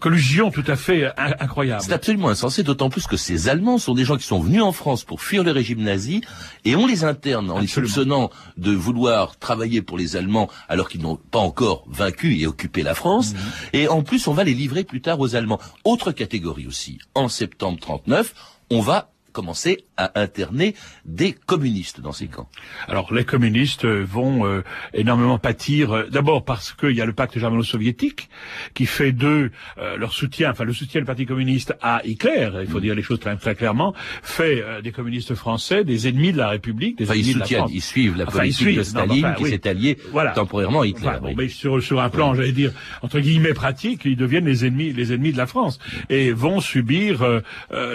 collusion 0.00 0.50
tout 0.50 0.64
à 0.66 0.74
fait 0.76 1.12
incroyable. 1.16 1.80
C'est 1.80 1.92
absolument 1.92 2.28
insensé, 2.28 2.62
d'autant 2.62 2.90
plus 2.90 3.06
que 3.06 3.16
ces 3.16 3.48
Allemands 3.48 3.78
sont 3.78 3.94
des 3.94 4.04
gens 4.04 4.16
qui 4.16 4.26
sont 4.26 4.40
venus 4.40 4.62
en 4.62 4.72
France 4.72 5.04
pour 5.04 5.22
fuir 5.22 5.44
le 5.44 5.52
régime 5.52 5.80
nazi, 5.80 6.22
et 6.64 6.74
on 6.74 6.86
les 6.86 7.04
interne 7.04 7.50
en 7.50 7.60
les 7.60 7.68
soupçonnant 7.68 8.30
de 8.56 8.72
vouloir 8.72 9.38
travailler 9.38 9.80
pour 9.80 9.96
les 9.96 10.16
Allemands 10.16 10.50
alors 10.68 10.88
qu'ils 10.88 11.02
n'ont 11.02 11.16
pas 11.16 11.38
encore 11.38 11.84
vaincu 11.88 12.36
et 12.38 12.46
occupé 12.48 12.82
la 12.82 12.94
France, 12.94 13.32
mm. 13.32 13.36
et 13.74 13.88
en 13.88 14.02
plus 14.02 14.26
on 14.26 14.32
va 14.32 14.42
les 14.42 14.54
livrer 14.54 14.82
plus 14.82 15.00
tard 15.00 15.20
aux 15.20 15.36
Allemands. 15.36 15.60
Autre 15.84 16.10
catégorie 16.10 16.66
aussi, 16.66 16.98
en 17.14 17.28
septembre 17.28 17.78
39, 17.80 18.34
on 18.70 18.80
va 18.80 19.09
commencer 19.32 19.84
à 19.96 20.18
interner 20.20 20.74
des 21.04 21.32
communistes 21.32 22.00
dans 22.00 22.12
ces 22.12 22.26
camps. 22.26 22.48
Alors 22.88 23.12
les 23.12 23.24
communistes 23.24 23.86
vont 23.86 24.46
euh, 24.46 24.62
énormément 24.94 25.38
pâtir, 25.38 25.92
euh, 25.92 26.08
d'abord 26.10 26.44
parce 26.44 26.72
qu'il 26.72 26.92
y 26.92 27.00
a 27.00 27.06
le 27.06 27.12
pacte 27.12 27.38
germano-soviétique 27.38 28.28
qui 28.74 28.86
fait 28.86 29.12
d'eux 29.12 29.50
euh, 29.78 29.96
leur 29.96 30.12
soutien, 30.12 30.50
enfin 30.50 30.64
le 30.64 30.72
soutien 30.72 31.00
du 31.00 31.06
Parti 31.06 31.26
communiste 31.26 31.74
à 31.80 32.00
Hitler, 32.04 32.50
il 32.60 32.66
faut 32.66 32.78
mm. 32.78 32.82
dire 32.82 32.94
les 32.94 33.02
choses 33.02 33.20
très, 33.20 33.36
très 33.36 33.54
clairement, 33.54 33.94
fait 34.22 34.64
des 34.82 34.92
communistes 34.92 35.34
français 35.34 35.84
des 35.84 36.08
ennemis 36.08 36.32
de 36.32 36.38
la 36.38 36.48
République, 36.48 36.98
des 36.98 37.04
ennemis 37.04 37.20
ils 37.20 37.34
de 37.34 37.54
la 37.54 37.66
Ils 37.70 37.82
suivent 37.82 38.16
la 38.16 38.26
politique 38.26 38.76
de 38.76 38.82
Staline 38.82 39.34
qui 39.36 39.46
s'est 39.46 39.68
allié 39.68 39.98
temporairement 40.34 40.82
à 40.82 40.86
Hitler. 40.86 41.18
mais 41.36 41.48
sur, 41.48 41.82
sur 41.82 42.00
un 42.00 42.08
plan, 42.10 42.34
j'allais 42.34 42.52
dire, 42.52 42.72
entre 43.02 43.20
guillemets 43.20 43.54
pratique, 43.54 44.02
ils 44.04 44.16
deviennent 44.16 44.46
les 44.46 44.64
ennemis, 44.64 44.92
les 44.92 45.12
ennemis 45.12 45.32
de 45.32 45.38
la 45.38 45.46
France 45.46 45.78
et 46.08 46.32
vont 46.32 46.60
subir 46.60 47.42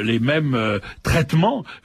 les 0.04 0.20
mêmes 0.20 0.80
traitements 1.04 1.25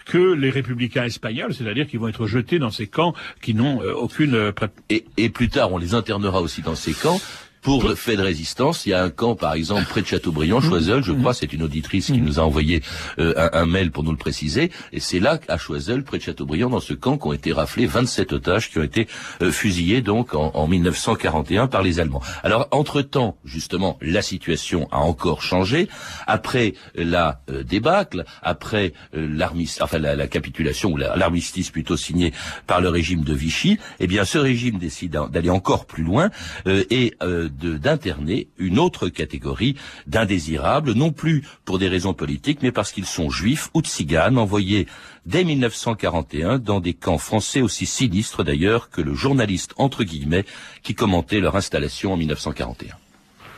que 0.07 0.33
les 0.35 0.51
républicains 0.51 1.05
espagnols, 1.05 1.55
c'est-à-dire 1.55 1.87
qu'ils 1.87 2.01
vont 2.01 2.09
être 2.09 2.27
jetés 2.27 2.59
dans 2.59 2.71
ces 2.71 2.87
camps 2.87 3.15
qui 3.41 3.55
n'ont 3.55 3.83
euh, 3.83 3.95
aucune... 3.95 4.35
Euh, 4.35 4.53
et, 4.89 5.05
et 5.17 5.31
plus 5.31 5.49
tard, 5.49 5.73
on 5.73 5.79
les 5.79 5.95
internera 5.95 6.41
aussi 6.41 6.63
dans 6.63 6.75
ces 6.75 6.93
camps 6.93 7.21
pour 7.63 7.87
le 7.87 7.95
fait 7.95 8.17
de 8.17 8.23
résistance. 8.23 8.87
Il 8.87 8.91
y 8.91 8.95
a 8.95 9.03
un 9.03 9.11
camp, 9.11 9.35
par 9.35 9.55
exemple, 9.55 9.85
près 9.89 10.03
de 10.03 10.07
Châteaubriand, 10.07 10.61
Choiseul, 10.61 11.03
je 11.03 11.13
crois, 11.13 11.35
c'est 11.35 11.53
une 11.53 11.63
auditrice 11.63 12.07
qui 12.07 12.21
nous 12.21 12.39
a 12.39 12.43
envoyé 12.43 12.83
euh, 13.19 13.49
un, 13.53 13.67
mail 13.67 13.91
pour 13.91 14.03
nous 14.03 14.11
le 14.11 14.17
préciser, 14.17 14.71
et 14.93 15.01
c'est 15.01 15.21
là, 15.21 15.39
à 15.49 15.59
Choiseul, 15.59 16.03
près 16.03 16.19
de 16.19 16.23
Châteaubriand, 16.23 16.71
dans 16.71 16.81
ce 16.81 16.95
camp, 16.95 17.19
qu'ont 17.19 17.33
été 17.33 17.53
raflés 17.53 17.87
27 17.87 18.33
otages 18.33 18.71
qui 18.71 18.79
ont 18.79 18.83
été 18.83 19.07
euh, 19.43 19.53
fusillés 19.53 20.01
donc 20.01 20.35
en, 20.35 20.51
en, 20.55 20.67
1941 20.67 21.67
par 21.67 21.83
les 21.83 22.01
Allemands. 22.01 22.23
Alors, 22.43 22.69
entre-temps, 22.71 23.37
justement, 23.45 23.99
la 24.01 24.23
situation 24.23 24.89
a 24.91 24.99
encore 24.99 25.43
changé. 25.43 25.89
Après 26.27 26.75
la 26.95 27.41
euh, 27.51 27.63
débâcle, 27.63 28.25
après 28.43 28.93
l'armistice, 29.13 29.83
enfin 29.83 29.99
la, 29.99 30.17
la, 30.17 30.27
capitulation, 30.27 30.93
ou 30.93 30.97
l'armistice 30.97 31.71
plutôt 31.71 31.97
signé 31.97 32.33
par 32.67 32.81
le 32.81 32.89
régime 32.89 33.23
de 33.23 33.35
Vichy, 33.35 33.79
eh 33.99 34.07
bien, 34.07 34.25
ce 34.25 34.39
régime 34.39 34.79
décide 34.79 35.19
d'aller 35.31 35.51
encore 35.51 35.87
plus 35.87 36.03
loin 36.03 36.31
et 36.67 37.15
d'interner 37.51 38.49
une 38.59 38.79
autre 38.79 39.09
catégorie 39.09 39.77
d'indésirables, 40.07 40.93
non 40.93 41.13
plus 41.13 41.45
pour 41.65 41.79
des 41.79 41.89
raisons 41.89 42.15
politiques, 42.15 42.61
mais 42.63 42.73
parce 42.73 42.93
qu'ils 42.93 43.07
sont 43.07 43.31
juifs 43.31 43.69
ou 43.75 43.83
tziganes, 43.83 44.39
envoyés 44.39 44.87
dès 45.27 45.45
1941 45.45 46.59
dans 46.59 46.81
des 46.81 46.95
camps 46.95 47.19
français 47.19 47.61
aussi 47.61 47.87
sinistres 47.87 48.45
d'ailleurs 48.45 48.91
que 48.91 49.01
le 49.01 49.15
journaliste 49.15 49.75
entre 49.77 50.05
guillemets 50.05 50.45
qui 50.83 50.95
commentait 50.95 51.41
leur 51.41 51.57
installation 51.57 52.13
en 52.13 52.17
1941. 52.17 52.95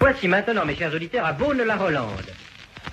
Voici 0.01 0.27
maintenant, 0.27 0.65
mes 0.65 0.75
chers 0.75 0.93
auditeurs, 0.93 1.25
à 1.25 1.33
Beaune-la-Rolande. 1.33 2.33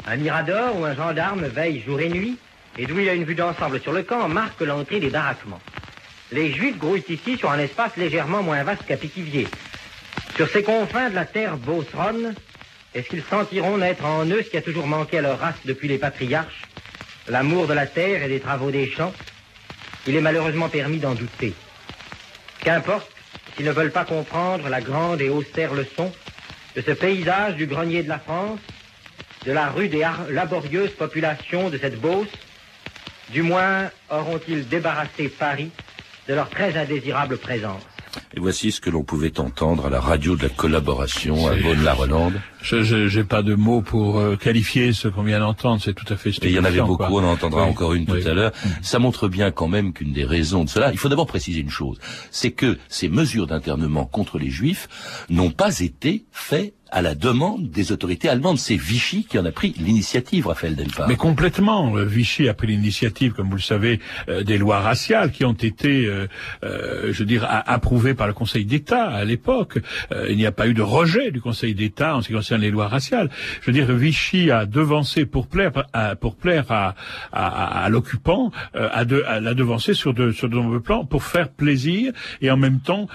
Un 0.06 0.16
mirador 0.18 0.80
où 0.80 0.86
un 0.86 0.94
gendarme 0.94 1.48
veille 1.48 1.82
jour 1.82 2.00
et 2.00 2.10
nuit, 2.10 2.38
et 2.78 2.86
d'où 2.86 3.00
il 3.00 3.10
a 3.10 3.16
une 3.16 3.24
vue 3.24 3.36
d'ensemble 3.36 3.82
sur 3.82 3.92
le 3.92 4.04
camp, 4.04 4.28
marque 4.28 4.62
l'entrée 4.62 5.00
des 5.00 5.10
baraquements. 5.10 5.60
les 6.32 6.54
Juifs 6.54 6.78
grouillent 6.78 7.04
ici 7.10 7.38
sur 7.38 7.50
un 7.50 7.60
espace 7.60 7.98
légèrement 7.98 8.44
moins 8.44 8.64
vaste 8.64 8.86
qu'à 8.86 8.98
Pithiviers. 8.98 9.48
Sur 10.40 10.50
ces 10.50 10.64
confins 10.64 11.10
de 11.10 11.16
la 11.16 11.26
terre 11.26 11.58
beauceronne, 11.58 12.34
est-ce 12.96 13.10
qu'ils 13.10 13.26
sentiront 13.30 13.78
naître 13.78 14.06
en 14.06 14.26
eux 14.26 14.42
ce 14.42 14.50
qui 14.50 14.56
a 14.56 14.62
toujours 14.62 14.88
manqué 14.88 15.18
à 15.18 15.22
leur 15.22 15.38
race 15.38 15.60
depuis 15.66 15.90
les 15.90 15.98
patriarches? 15.98 16.62
L'amour 17.28 17.68
de 17.68 17.74
la 17.74 17.86
terre 17.86 18.24
et 18.24 18.30
des 18.30 18.40
travaux 18.40 18.72
des 18.72 18.90
champs? 18.90 19.14
Il 20.08 20.16
est 20.16 20.22
malheureusement 20.22 20.70
permis 20.70 21.00
d'en 21.00 21.14
douter. 21.14 21.54
Qu'importe 22.64 23.12
s'ils 23.58 23.66
ne 23.66 23.74
veulent 23.74 23.92
pas 23.92 24.06
comprendre 24.06 24.70
la 24.70 24.80
grande 24.80 25.20
et 25.20 25.28
austère 25.28 25.74
leçon 25.74 26.10
de 26.74 26.82
ce 26.84 26.92
paysage 26.92 27.56
du 27.56 27.66
grenier 27.66 28.02
de 28.04 28.08
la 28.08 28.20
France, 28.20 28.62
de 29.46 29.52
la 29.52 29.70
rude 29.70 29.94
et 29.94 30.06
laborieuse 30.30 30.92
population 30.92 31.70
de 31.70 31.78
cette 31.78 32.00
Beauce, 32.00 32.30
du 33.28 33.42
moins 33.42 33.92
auront-ils 34.10 34.70
débarrassé 34.70 35.28
Paris 35.28 35.72
de 36.30 36.34
leur 36.34 36.50
très 36.50 36.78
indésirable 36.78 37.36
présence. 37.40 37.89
Et 38.36 38.40
voici 38.40 38.72
ce 38.72 38.82
que 38.82 38.90
l'on 38.90 39.04
pouvait 39.04 39.40
entendre 39.40 39.88
à 39.88 39.90
la 39.90 40.00
radio 40.00 40.36
de 40.36 40.44
la 40.44 40.50
collaboration 40.50 41.48
à 41.48 41.56
Beaune-la-Rolande. 41.56 42.42
Je 42.62 43.18
n'ai 43.18 43.24
pas 43.24 43.42
de 43.42 43.56
mots 43.56 43.82
pour 43.82 44.20
euh, 44.20 44.36
qualifier 44.36 44.94
ce 44.94 45.08
qu'on 45.08 45.24
vient 45.24 45.40
d'entendre, 45.40 45.82
c'est 45.84 45.94
tout 45.94 46.12
à 46.12 46.18
fait 46.18 46.30
Et 46.30 46.50
il 46.50 46.52
y 46.52 46.60
en 46.60 46.64
avait 46.64 46.82
beaucoup, 46.82 47.04
on 47.04 47.24
en 47.24 47.32
entendra 47.32 47.64
encore 47.64 47.94
une 47.94 48.06
tout 48.06 48.16
à 48.26 48.34
l'heure. 48.34 48.52
Ça 48.82 49.00
montre 49.00 49.28
bien 49.28 49.52
quand 49.52 49.68
même 49.68 49.94
qu'une 49.94 50.14
des 50.14 50.26
raisons 50.26 50.64
de 50.64 50.70
cela, 50.70 50.92
il 50.92 50.98
faut 50.98 51.10
d'abord 51.10 51.28
préciser 51.28 51.62
une 51.62 51.70
chose, 51.70 51.98
c'est 52.32 52.52
que 52.52 52.78
ces 52.88 53.10
mesures 53.10 53.48
d'internement 53.48 54.06
contre 54.06 54.38
les 54.38 54.50
juifs 54.50 54.88
n'ont 55.30 55.52
pas 55.52 55.80
été 55.80 56.26
faites 56.32 56.74
à 56.92 57.02
la 57.02 57.16
demande 57.16 57.70
des 57.70 57.92
autorités 57.92 58.30
allemandes. 58.30 58.58
C'est 58.58 58.76
Vichy 58.76 59.26
qui 59.26 59.38
en 59.40 59.46
a 59.46 59.52
pris 59.52 59.74
l'initiative, 59.80 60.48
Raphaël 60.48 60.76
Delpar. 60.76 61.08
Mais 61.08 61.16
complètement. 61.16 61.96
Euh, 61.98 62.06
Vichy 62.06 62.50
a 62.50 62.54
pris 62.54 62.68
l'initiative, 62.68 63.34
comme 63.34 63.50
vous 63.50 63.56
le 63.58 63.62
savez, 63.62 64.00
euh, 64.28 64.44
des 64.44 64.58
lois 64.58 64.80
raciales 64.80 65.32
qui 65.32 65.46
ont 65.46 65.54
été, 65.54 66.06
euh, 66.06 66.28
je 67.12 67.20
veux 67.20 67.26
dire, 67.26 67.46
approuvées 67.50 68.14
par 68.14 68.28
le 68.28 68.34
Conseil 68.34 68.66
d'État 68.66 69.08
à 69.08 69.24
l'époque. 69.26 69.80
il 70.30 70.38
n'y 70.38 70.46
a 70.46 70.52
pas 70.52 70.68
eu 70.68 70.74
de 70.74 70.82
rejet 70.82 71.32
du 71.32 71.42
Conseil 71.42 71.76
d'État 71.76 72.16
en 72.16 72.22
ce 72.22 72.28
qui 72.28 72.34
concerne 72.34 72.62
les 72.62 72.72
lois 72.72 72.88
raciales. 72.88 73.30
Je 73.62 73.68
veux 73.68 73.74
dire, 73.74 73.92
Vichy 73.92 74.52
a 74.52 74.66
devancé 74.66 75.26
pour 75.26 75.48
plaire 75.48 75.72
à, 75.94 76.16
pour 76.16 76.36
plaire 76.36 76.72
à, 76.72 76.96
à, 77.32 77.84
à 77.84 77.90
l'occupant, 77.90 78.52
à, 78.74 79.02
à 79.02 79.40
la 79.40 79.54
devancer 79.54 79.94
sur 79.94 80.14
de, 80.14 80.32
sur 80.32 80.50
de 80.50 80.56
nombreux 80.56 80.80
plans 80.80 81.06
pour 81.06 81.24
faire 81.24 81.50
plaisir 81.50 82.14
et 82.42 82.52
en 82.52 82.58
même 82.58 82.80
temps, 82.80 83.08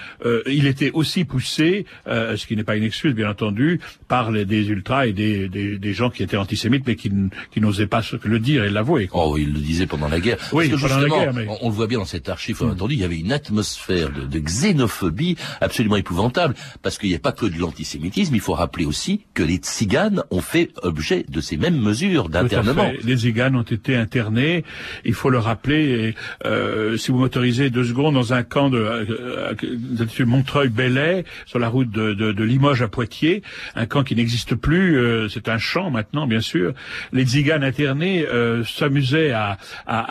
il 0.47 0.67
était 0.67 0.91
aussi 0.91 1.25
poussé, 1.25 1.85
ce 2.07 2.45
qui 2.45 2.55
n'est 2.55 2.63
pas 2.63 2.75
une 2.75 2.83
excuse, 2.83 3.13
bien 3.13 3.29
entendu, 3.29 3.64
par 4.07 4.31
des 4.31 4.67
ultras 4.69 5.07
et 5.07 5.13
des, 5.13 5.47
des, 5.49 5.77
des, 5.77 5.93
gens 5.93 6.09
qui 6.09 6.23
étaient 6.23 6.37
antisémites 6.37 6.83
mais 6.85 6.95
qui, 6.95 7.11
qui 7.51 7.61
n'osaient 7.61 7.87
pas 7.87 8.01
le 8.23 8.39
dire 8.39 8.63
et 8.63 8.69
l'avouer. 8.69 9.09
Oh, 9.13 9.35
il 9.37 9.53
le 9.53 9.59
disait 9.59 9.87
pendant 9.87 10.07
la 10.07 10.19
guerre. 10.19 10.37
Oui, 10.51 10.69
Parce 10.69 10.81
que 10.81 10.87
pendant 10.87 11.01
la 11.01 11.09
guerre, 11.09 11.33
mais... 11.33 11.47
on, 11.47 11.67
on, 11.67 11.69
le 11.69 11.75
voit 11.75 11.87
bien 11.87 11.99
dans 11.99 12.05
cette 12.05 12.29
archive, 12.29 12.61
a 12.61 12.65
entendu, 12.65 12.95
il 12.95 13.01
y 13.01 13.03
avait 13.03 13.19
une 13.19 13.31
atmosphère 13.31 14.11
de, 14.11 14.25
de 14.25 14.39
xénophobie 14.39 15.37
absolument 15.61 15.95
épouvantable, 15.97 16.55
parce 16.81 16.97
qu'il 16.97 17.09
n'y 17.09 17.15
a 17.15 17.19
pas 17.19 17.31
que 17.31 17.45
de 17.45 17.57
l'antisémitisme, 17.57 18.35
il 18.35 18.41
faut 18.41 18.53
rappeler 18.53 18.85
aussi 18.85 19.21
que 19.33 19.43
les 19.43 19.57
tziganes 19.57 20.23
ont 20.31 20.41
fait 20.41 20.71
objet 20.83 21.25
de 21.27 21.41
ces 21.41 21.57
mêmes 21.57 21.79
mesures 21.79 22.29
d'internement. 22.29 22.91
Les 23.03 23.15
tziganes 23.15 23.55
ont 23.55 23.63
été 23.63 23.95
internés, 23.95 24.63
il 25.03 25.13
faut 25.13 25.29
le 25.29 25.39
rappeler, 25.39 25.83
et, 26.09 26.15
euh, 26.45 26.97
si 26.97 27.11
vous 27.11 27.19
m'autorisez 27.19 27.69
deux 27.69 27.83
secondes, 27.83 28.13
dans 28.13 28.33
un 28.33 28.43
camp 28.43 28.69
de, 28.69 28.77
euh, 28.77 29.53
de 29.63 30.23
Montreuil-Bellay, 30.25 31.25
sur 31.45 31.59
la 31.59 31.69
route 31.69 31.89
de, 31.89 32.13
de, 32.13 32.31
de 32.31 32.43
Limoges 32.43 32.81
à 32.81 32.87
Poitiers, 32.87 33.43
un 33.75 33.85
camp 33.85 34.03
qui 34.03 34.15
n'existe 34.15 34.55
plus, 34.55 34.97
euh, 34.97 35.27
c'est 35.29 35.49
un 35.49 35.57
champ 35.57 35.89
maintenant, 35.89 36.27
bien 36.27 36.41
sûr. 36.41 36.73
Les 37.11 37.23
tziganes 37.23 37.63
internés 37.63 38.25
euh, 38.25 38.63
s'amusaient 38.63 39.31
à, 39.31 39.57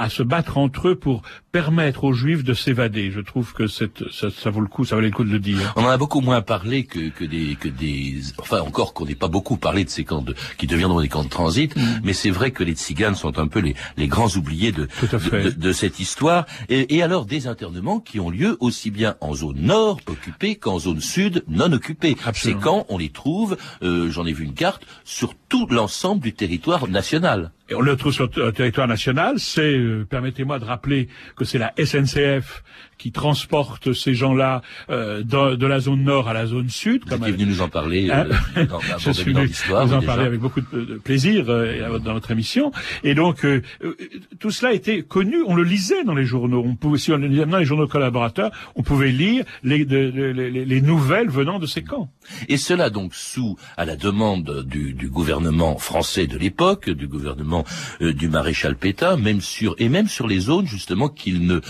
se 0.09 0.23
battre 0.23 0.59
entre 0.59 0.89
eux 0.89 0.95
pour 0.95 1.23
permettre 1.55 2.03
aux 2.03 2.13
juifs 2.13 2.43
de 2.43 2.53
s'évader. 2.53 3.13
Je 3.13 3.21
trouve 3.21 3.53
que 3.53 3.69
cette, 3.69 4.11
ça, 4.11 4.27
ça, 4.29 4.51
vaut 4.51 4.61
le 4.61 4.67
coup, 4.67 4.85
ça 4.85 4.97
valait 4.97 5.07
le 5.07 5.15
coup 5.15 5.23
de 5.23 5.31
le 5.31 5.39
dire. 5.39 5.73
On 5.77 5.85
en 5.85 5.89
a 5.89 5.97
beaucoup 5.97 6.21
moins 6.21 6.43
parlé 6.43 6.85
que, 6.85 7.11
que 7.11 7.25
des, 7.25 7.55
que 7.55 7.69
des, 7.69 8.17
enfin 8.39 8.59
encore 8.59 8.93
qu'on 8.93 9.07
n'ait 9.07 9.15
pas 9.15 9.29
beaucoup 9.29 9.57
parlé 9.57 9.85
de 9.85 9.89
ces 9.89 10.03
camps 10.03 10.21
de, 10.21 10.35
qui 10.59 10.67
deviendront 10.67 11.01
des 11.01 11.07
camps 11.07 11.23
de 11.23 11.29
transit, 11.29 11.77
mm. 11.77 12.01
mais 12.03 12.13
c'est 12.13 12.31
vrai 12.31 12.51
que 12.51 12.65
les 12.65 12.73
tziganes 12.73 13.15
sont 13.15 13.39
un 13.39 13.47
peu 13.47 13.61
les, 13.61 13.77
les 13.97 14.09
grands 14.09 14.31
oubliés 14.31 14.73
de, 14.73 14.89
de, 15.13 15.51
de, 15.51 15.73
cette 15.73 16.01
histoire. 16.01 16.45
Et, 16.69 16.97
et 16.97 17.05
alors 17.05 17.25
des 17.25 17.47
internements 17.47 18.01
qui 18.01 18.19
ont 18.19 18.31
lieu 18.31 18.57
aussi 18.59 18.91
bien 18.91 19.15
en 19.21 19.33
zone 19.33 19.61
nord 19.61 20.01
occupée 20.09 20.57
qu'en 20.57 20.81
zone 20.81 21.01
sud 21.01 21.45
non 21.47 21.71
occupée. 21.71 22.17
Absolument. 22.25 22.61
Ces 22.61 22.65
camps, 22.65 22.87
on 22.89 22.99
les 22.99 23.11
trouve, 23.11 23.57
euh, 23.85 24.11
j'en 24.11 24.27
ai 24.27 24.33
vu 24.33 24.43
une 24.43 24.55
carte, 24.55 24.83
sur 25.05 25.35
tout 25.49 25.69
l'ensemble 25.71 26.21
du 26.21 26.33
territoire 26.33 26.89
national. 26.89 27.53
On 27.73 27.81
le 27.81 27.97
trouve 27.97 28.13
sur 28.13 28.29
le 28.37 28.53
territoire 28.53 28.87
national. 28.87 29.39
C'est, 29.39 29.79
euh, 29.79 30.05
permettez-moi 30.05 30.59
de 30.59 30.65
rappeler 30.65 31.09
que 31.35 31.47
c'est 31.47 31.59
la 31.59 31.73
SNCF 31.79 32.63
qui 32.99 33.13
transporte 33.13 33.93
ces 33.93 34.15
gens-là 34.15 34.63
euh, 34.91 35.23
de, 35.23 35.57
de, 35.57 35.67
la 35.67 35.81
zone 35.81 36.05
nord 36.05 36.29
à 36.29 36.33
la 36.33 36.47
zone 36.47 36.69
sud. 36.69 37.03
Vous 37.05 37.11
comme 37.11 37.29
venu 37.29 37.47
nous 37.47 37.61
en 37.61 37.69
parler 37.69 38.11
euh, 38.11 38.33
hein 38.57 38.65
dans, 38.65 38.81
Je 38.99 39.11
suis 39.11 39.33
venu 39.33 39.47
vous 39.47 39.93
en 39.93 40.03
parler 40.03 40.25
avec 40.25 40.41
beaucoup 40.41 40.61
de, 40.61 40.99
plaisir 40.99 41.47
euh, 41.49 41.99
dans 41.99 42.15
notre 42.15 42.31
émission. 42.31 42.73
Et 43.03 43.15
donc, 43.15 43.45
euh, 43.45 43.63
euh, 43.83 43.97
tout 44.39 44.51
cela 44.51 44.73
était 44.73 45.03
connu, 45.03 45.37
on 45.47 45.55
le 45.55 45.63
lisait 45.63 46.05
dans 46.05 46.15
les 46.15 46.25
journaux. 46.25 46.63
On 46.65 46.77
pouvait, 46.77 46.99
si 46.99 47.13
on 47.13 47.17
lisait 47.17 47.47
dans 47.47 47.59
les 47.59 47.65
journaux 47.65 47.87
collaborateurs, 47.87 48.51
on 48.75 48.83
pouvait 48.83 49.13
lire 49.13 49.45
les, 49.63 49.85
de, 49.85 49.99
les, 49.99 50.65
les, 50.65 50.81
nouvelles 50.81 51.29
venant 51.29 51.59
de 51.59 51.67
ces 51.67 51.83
camps. 51.83 52.11
Et 52.49 52.57
cela 52.57 52.91
donc 52.91 53.15
sous, 53.15 53.57
à 53.77 53.85
la 53.85 53.97
demande 53.97 54.65
du, 54.67 54.93
du 54.93 55.09
gouvernement 55.09 55.79
français 55.79 56.27
de 56.27 56.39
l'époque, 56.39 56.91
du 56.91 57.07
gouvernement 57.07 57.65
du 58.01 58.29
maréchal 58.29 58.77
Pétain, 58.77 59.17
même 59.17 59.41
sur, 59.41 59.75
et 59.79 59.89
même 59.89 60.09
sur 60.09 60.27
les 60.27 60.41
zones 60.41 60.67
justement 60.67 61.09
qu'il 61.09 61.47
ne, 61.47 61.61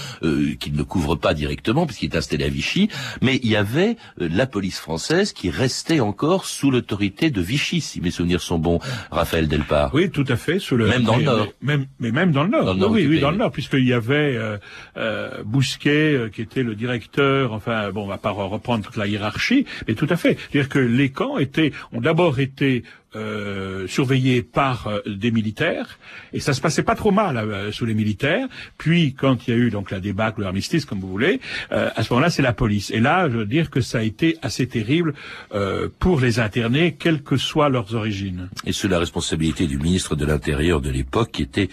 qu'il 0.55 0.75
ne 0.75 0.83
couvre 0.83 1.14
pas 1.17 1.35
directement 1.35 1.87
puisqu'il 1.87 2.13
est 2.13 2.17
installé 2.17 2.45
à 2.45 2.49
Vichy, 2.49 2.89
mais 3.23 3.41
il 3.43 3.51
y 3.51 3.57
avait 3.57 3.97
euh, 4.21 4.29
la 4.31 4.47
police 4.47 4.79
française 4.79 5.33
qui 5.33 5.51
restait 5.51 6.01
encore 6.01 6.47
sous 6.47 6.71
l'autorité 6.71 7.31
de 7.31 7.41
Vichy, 7.41 7.81
si 7.81 8.01
mes 8.01 8.11
souvenirs 8.11 8.41
sont 8.41 8.59
bons, 8.59 8.81
Raphaël 9.11 9.49
Delpar. 9.49 9.95
Oui, 9.95 10.11
tout 10.11 10.25
à 10.29 10.37
fait. 10.37 10.59
Sous 10.59 10.77
le... 10.77 10.87
Même 10.87 11.03
dans 11.03 11.13
mais, 11.17 11.19
le 11.19 11.25
Nord. 11.25 11.47
Même, 11.63 11.87
mais 11.99 12.11
même 12.11 12.33
dans 12.33 12.45
le 12.45 12.51
Nord. 12.51 12.65
Dans 12.65 12.75
le 12.75 12.79
nord 12.79 12.91
oui, 12.91 13.07
oui, 13.07 13.21
dans 13.21 13.31
le 13.31 13.37
Nord, 13.37 13.53
puisqu'il 13.53 13.87
y 13.87 13.93
avait 13.93 14.37
euh, 14.37 14.59
euh, 14.97 15.43
Bousquet 15.45 16.15
euh, 16.15 16.29
qui 16.29 16.43
était 16.43 16.63
le 16.63 16.75
directeur. 16.75 17.53
Enfin, 17.53 17.91
bon, 17.91 18.05
on 18.05 18.09
va 18.09 18.19
pas 18.19 18.31
reprendre 18.31 18.85
toute 18.85 18.97
la 18.97 19.07
hiérarchie, 19.07 19.67
mais 19.87 19.95
tout 19.95 20.07
à 20.11 20.17
fait. 20.17 20.37
C'est-à-dire 20.51 20.69
que 20.69 20.79
les 20.79 21.11
camps 21.11 21.39
étaient, 21.39 21.73
ont 21.93 22.01
d'abord 22.01 22.41
été 22.41 22.85
euh, 23.17 23.87
surveillé 23.87 24.43
par 24.43 24.87
euh, 24.87 25.01
des 25.07 25.31
militaires 25.31 25.99
et 26.33 26.41
ça 26.41 26.53
se 26.53 26.61
passait 26.61 26.83
pas 26.83 26.95
trop 26.95 27.11
mal 27.11 27.37
euh, 27.37 27.73
sous 27.73 27.87
les 27.87 27.95
militaires. 27.95 28.49
Puis 28.79 29.15
quand 29.15 29.47
il 29.47 29.51
y 29.51 29.57
a 29.57 29.57
eu 29.57 29.71
donc 29.71 29.91
la 29.91 30.01
débâcle, 30.01 30.41
l'armistice 30.43 30.85
comme 30.85 31.01
vous 31.01 31.09
voulez, 31.09 31.41
euh, 31.73 31.91
à 31.95 32.03
ce 32.03 32.13
moment-là 32.13 32.31
c'est 32.31 32.43
la 32.43 32.53
police. 32.53 32.91
Et 32.91 33.01
là 33.01 33.29
je 33.31 33.37
veux 33.39 33.47
dire 33.47 33.71
que 33.71 33.81
ça 33.81 33.99
a 33.99 34.03
été 34.03 34.37
assez 34.43 34.67
terrible 34.67 35.15
euh, 35.55 35.89
pour 35.99 36.21
les 36.21 36.41
internés, 36.41 36.97
quelles 36.99 37.23
que 37.23 37.37
soient 37.37 37.69
leurs 37.69 37.95
origines. 37.95 38.49
Et 38.65 38.73
sous 38.73 38.89
la 38.89 38.99
responsabilité 38.99 39.67
du 39.67 39.79
ministre 39.79 40.17
de 40.17 40.25
l'Intérieur 40.25 40.81
de 40.81 40.91
l'époque 40.91 41.31
qui 41.33 41.43
était 41.43 41.69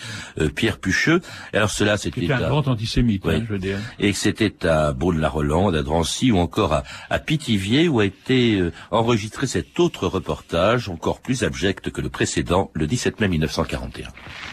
Pierre 0.56 0.78
Pucheux. 0.78 1.22
Alors 1.54 1.72
cela 1.72 1.98
c'était 1.98 2.32
un 2.32 2.38
à... 2.38 2.50
grand 2.50 2.68
antisémite, 2.68 3.24
oui. 3.26 3.36
hein, 3.36 3.44
je 3.48 3.54
veux 3.54 3.60
dire. 3.60 3.78
Et 4.00 4.14
c'était 4.14 4.68
à 4.68 4.92
Beaune-la-Rolande, 4.94 5.76
à 5.76 5.84
Drancy 5.84 6.32
ou 6.32 6.38
encore 6.38 6.74
à, 6.74 6.84
à 7.10 7.20
Pithiviers 7.20 7.88
où 7.88 8.00
a 8.00 8.06
été 8.06 8.62
enregistré 8.92 9.48
cet 9.48 9.80
autre 9.80 10.08
reportage 10.08 10.90
encore 10.90 11.20
plus 11.22 11.31
plus 11.32 11.46
abject 11.46 11.92
que 11.92 12.02
le 12.02 12.10
précédent, 12.10 12.72
le 12.74 12.88
17 12.88 13.22
mai 13.22 13.30
1941. 13.30 14.10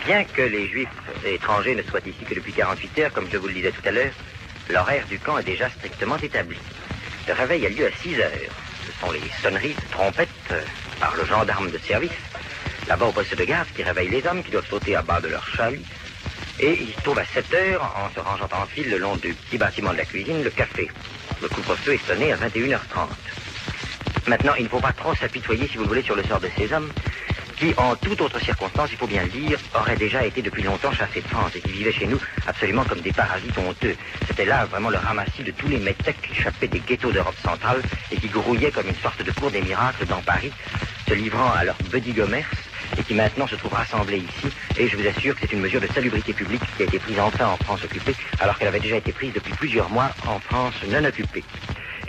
Bien 0.06 0.22
que 0.22 0.42
les 0.42 0.68
juifs 0.68 0.88
étrangers 1.26 1.74
ne 1.74 1.82
soient 1.82 1.98
ici 2.06 2.24
que 2.24 2.36
depuis 2.36 2.52
48 2.52 2.98
heures, 3.00 3.12
comme 3.12 3.26
je 3.32 3.36
vous 3.36 3.48
le 3.48 3.54
disais 3.54 3.72
tout 3.72 3.88
à 3.88 3.90
l'heure, 3.90 4.12
l'horaire 4.70 5.04
du 5.08 5.18
camp 5.18 5.38
est 5.38 5.42
déjà 5.42 5.68
strictement 5.70 6.16
établi. 6.18 6.56
Le 7.26 7.34
réveil 7.34 7.66
a 7.66 7.68
lieu 7.68 7.84
à 7.84 7.90
6 8.00 8.20
heures. 8.20 8.30
Ce 8.86 8.92
sont 9.00 9.10
les 9.10 9.20
sonneries 9.42 9.74
de 9.74 9.90
trompettes 9.90 10.28
euh, 10.52 10.60
par 11.00 11.16
le 11.16 11.24
gendarme 11.24 11.68
de 11.68 11.78
service, 11.78 12.12
là-bas 12.86 13.06
au 13.06 13.12
poste 13.12 13.36
de 13.36 13.44
garde, 13.44 13.66
qui 13.74 13.82
réveille 13.82 14.10
les 14.10 14.24
hommes 14.24 14.44
qui 14.44 14.52
doivent 14.52 14.70
sauter 14.70 14.94
à 14.94 15.02
bas 15.02 15.20
de 15.20 15.26
leur 15.26 15.48
chalut. 15.48 15.82
Et 16.60 16.78
il 16.80 16.94
se 17.02 17.18
à 17.18 17.24
7 17.24 17.54
heures, 17.54 17.92
en 17.96 18.14
se 18.14 18.20
rangeant 18.20 18.50
en 18.52 18.66
file 18.66 18.88
le 18.88 18.98
long 18.98 19.16
du 19.16 19.34
petit 19.34 19.58
bâtiment 19.58 19.90
de 19.90 19.96
la 19.96 20.04
cuisine, 20.04 20.44
le 20.44 20.50
café. 20.50 20.88
Le 21.42 21.48
couvre-feu 21.48 21.94
est 21.94 22.06
sonné 22.06 22.32
à 22.32 22.36
21h30. 22.36 23.08
Maintenant, 24.28 24.52
il 24.58 24.64
ne 24.64 24.68
faut 24.68 24.78
pas 24.78 24.92
trop 24.92 25.14
s'apitoyer, 25.14 25.66
si 25.66 25.78
vous 25.78 25.86
voulez, 25.86 26.02
sur 26.02 26.14
le 26.14 26.22
sort 26.22 26.38
de 26.38 26.48
ces 26.54 26.70
hommes 26.74 26.90
qui, 27.56 27.72
en 27.78 27.96
toute 27.96 28.20
autre 28.20 28.38
circonstance, 28.38 28.90
il 28.92 28.98
faut 28.98 29.06
bien 29.06 29.22
le 29.22 29.28
dire, 29.30 29.58
auraient 29.74 29.96
déjà 29.96 30.24
été 30.24 30.42
depuis 30.42 30.62
longtemps 30.62 30.92
chassés 30.92 31.22
de 31.22 31.26
France 31.28 31.56
et 31.56 31.60
qui 31.60 31.72
vivaient 31.72 31.92
chez 31.92 32.06
nous 32.06 32.20
absolument 32.46 32.84
comme 32.84 33.00
des 33.00 33.10
parasites 33.10 33.56
honteux. 33.56 33.96
C'était 34.26 34.44
là 34.44 34.66
vraiment 34.66 34.90
le 34.90 34.98
ramassis 34.98 35.42
de 35.42 35.50
tous 35.50 35.66
les 35.66 35.78
métèques 35.78 36.20
qui 36.20 36.32
échappaient 36.32 36.68
des 36.68 36.80
ghettos 36.80 37.10
d'Europe 37.10 37.34
centrale 37.42 37.80
et 38.12 38.16
qui 38.16 38.28
grouillaient 38.28 38.70
comme 38.70 38.86
une 38.86 38.94
sorte 38.96 39.22
de 39.22 39.30
cour 39.32 39.50
des 39.50 39.62
miracles 39.62 40.06
dans 40.06 40.20
Paris, 40.20 40.52
se 41.08 41.14
livrant 41.14 41.50
à 41.52 41.64
leur 41.64 41.76
petit 41.76 42.12
commerce 42.12 42.54
et 42.98 43.02
qui 43.02 43.14
maintenant 43.14 43.46
se 43.46 43.56
trouve 43.56 43.72
rassemblés 43.72 44.18
ici. 44.18 44.54
Et 44.78 44.88
je 44.88 44.96
vous 44.96 45.06
assure 45.06 45.34
que 45.34 45.40
c'est 45.40 45.52
une 45.52 45.60
mesure 45.60 45.80
de 45.80 45.88
salubrité 45.88 46.34
publique 46.34 46.62
qui 46.76 46.82
a 46.82 46.86
été 46.86 46.98
prise 46.98 47.18
enfin 47.18 47.46
en 47.46 47.56
France 47.56 47.82
occupée, 47.82 48.14
alors 48.40 48.58
qu'elle 48.58 48.68
avait 48.68 48.78
déjà 48.78 48.96
été 48.96 49.10
prise 49.10 49.32
depuis 49.32 49.54
plusieurs 49.54 49.88
mois 49.88 50.10
en 50.26 50.38
France 50.38 50.74
non 50.86 51.04
occupée. 51.04 51.42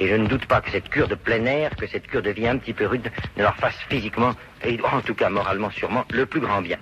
Et 0.01 0.07
je 0.07 0.15
ne 0.15 0.27
doute 0.27 0.45
pas 0.45 0.61
que 0.61 0.71
cette 0.71 0.87
cure 0.87 1.09
de 1.09 1.15
plein 1.15 1.45
air, 1.45 1.75
que 1.75 1.85
cette 1.85 2.07
cure 2.07 2.21
de 2.21 2.29
vie 2.29 2.47
un 2.47 2.57
petit 2.57 2.73
peu 2.73 2.85
rude, 2.85 3.11
ne 3.35 3.43
leur 3.43 3.55
fasse 3.57 3.75
physiquement, 3.89 4.31
et 4.63 4.79
en 4.81 5.01
tout 5.01 5.13
cas 5.13 5.29
moralement 5.29 5.69
sûrement, 5.71 6.05
le 6.09 6.25
plus 6.25 6.39
grand 6.39 6.61
bien. 6.61 6.77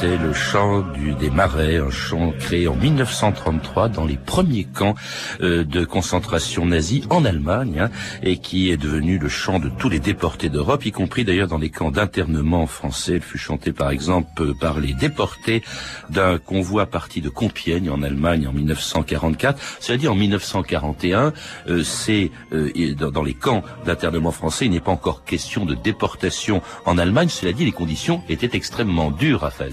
C'était 0.00 0.16
le 0.16 0.32
chant 0.32 0.80
du, 0.80 1.12
des 1.12 1.28
marais, 1.28 1.76
un 1.76 1.90
chant 1.90 2.32
créé 2.38 2.68
en 2.68 2.74
1933 2.74 3.90
dans 3.90 4.06
les 4.06 4.16
premiers 4.16 4.64
camps 4.64 4.94
euh, 5.42 5.62
de 5.62 5.84
concentration 5.84 6.64
nazie 6.64 7.04
en 7.10 7.26
Allemagne, 7.26 7.80
hein, 7.80 7.90
et 8.22 8.38
qui 8.38 8.70
est 8.70 8.78
devenu 8.78 9.18
le 9.18 9.28
chant 9.28 9.58
de 9.58 9.68
tous 9.68 9.90
les 9.90 9.98
déportés 9.98 10.48
d'Europe, 10.48 10.86
y 10.86 10.90
compris 10.90 11.24
d'ailleurs 11.24 11.48
dans 11.48 11.58
les 11.58 11.68
camps 11.68 11.90
d'internement 11.90 12.66
français. 12.66 13.16
Il 13.16 13.20
fut 13.20 13.36
chanté 13.36 13.72
par 13.72 13.90
exemple 13.90 14.54
par 14.54 14.80
les 14.80 14.94
déportés 14.94 15.62
d'un 16.08 16.38
convoi 16.38 16.86
parti 16.86 17.20
de 17.20 17.28
Compiègne 17.28 17.90
en 17.90 18.02
Allemagne 18.02 18.46
en 18.46 18.54
1944. 18.54 19.60
Cela 19.80 19.98
dit, 19.98 20.08
en 20.08 20.14
1941, 20.14 21.34
euh, 21.68 21.82
c'est 21.82 22.30
euh, 22.54 22.94
dans, 22.94 23.10
dans 23.10 23.22
les 23.22 23.34
camps 23.34 23.62
d'internement 23.84 24.30
français, 24.30 24.64
il 24.64 24.70
n'est 24.70 24.80
pas 24.80 24.92
encore 24.92 25.24
question 25.24 25.66
de 25.66 25.74
déportation 25.74 26.62
en 26.86 26.96
Allemagne. 26.96 27.28
Cela 27.28 27.52
dit, 27.52 27.66
les 27.66 27.72
conditions 27.72 28.22
étaient 28.30 28.56
extrêmement 28.56 29.10
dures 29.10 29.40
Raphaël 29.40 29.72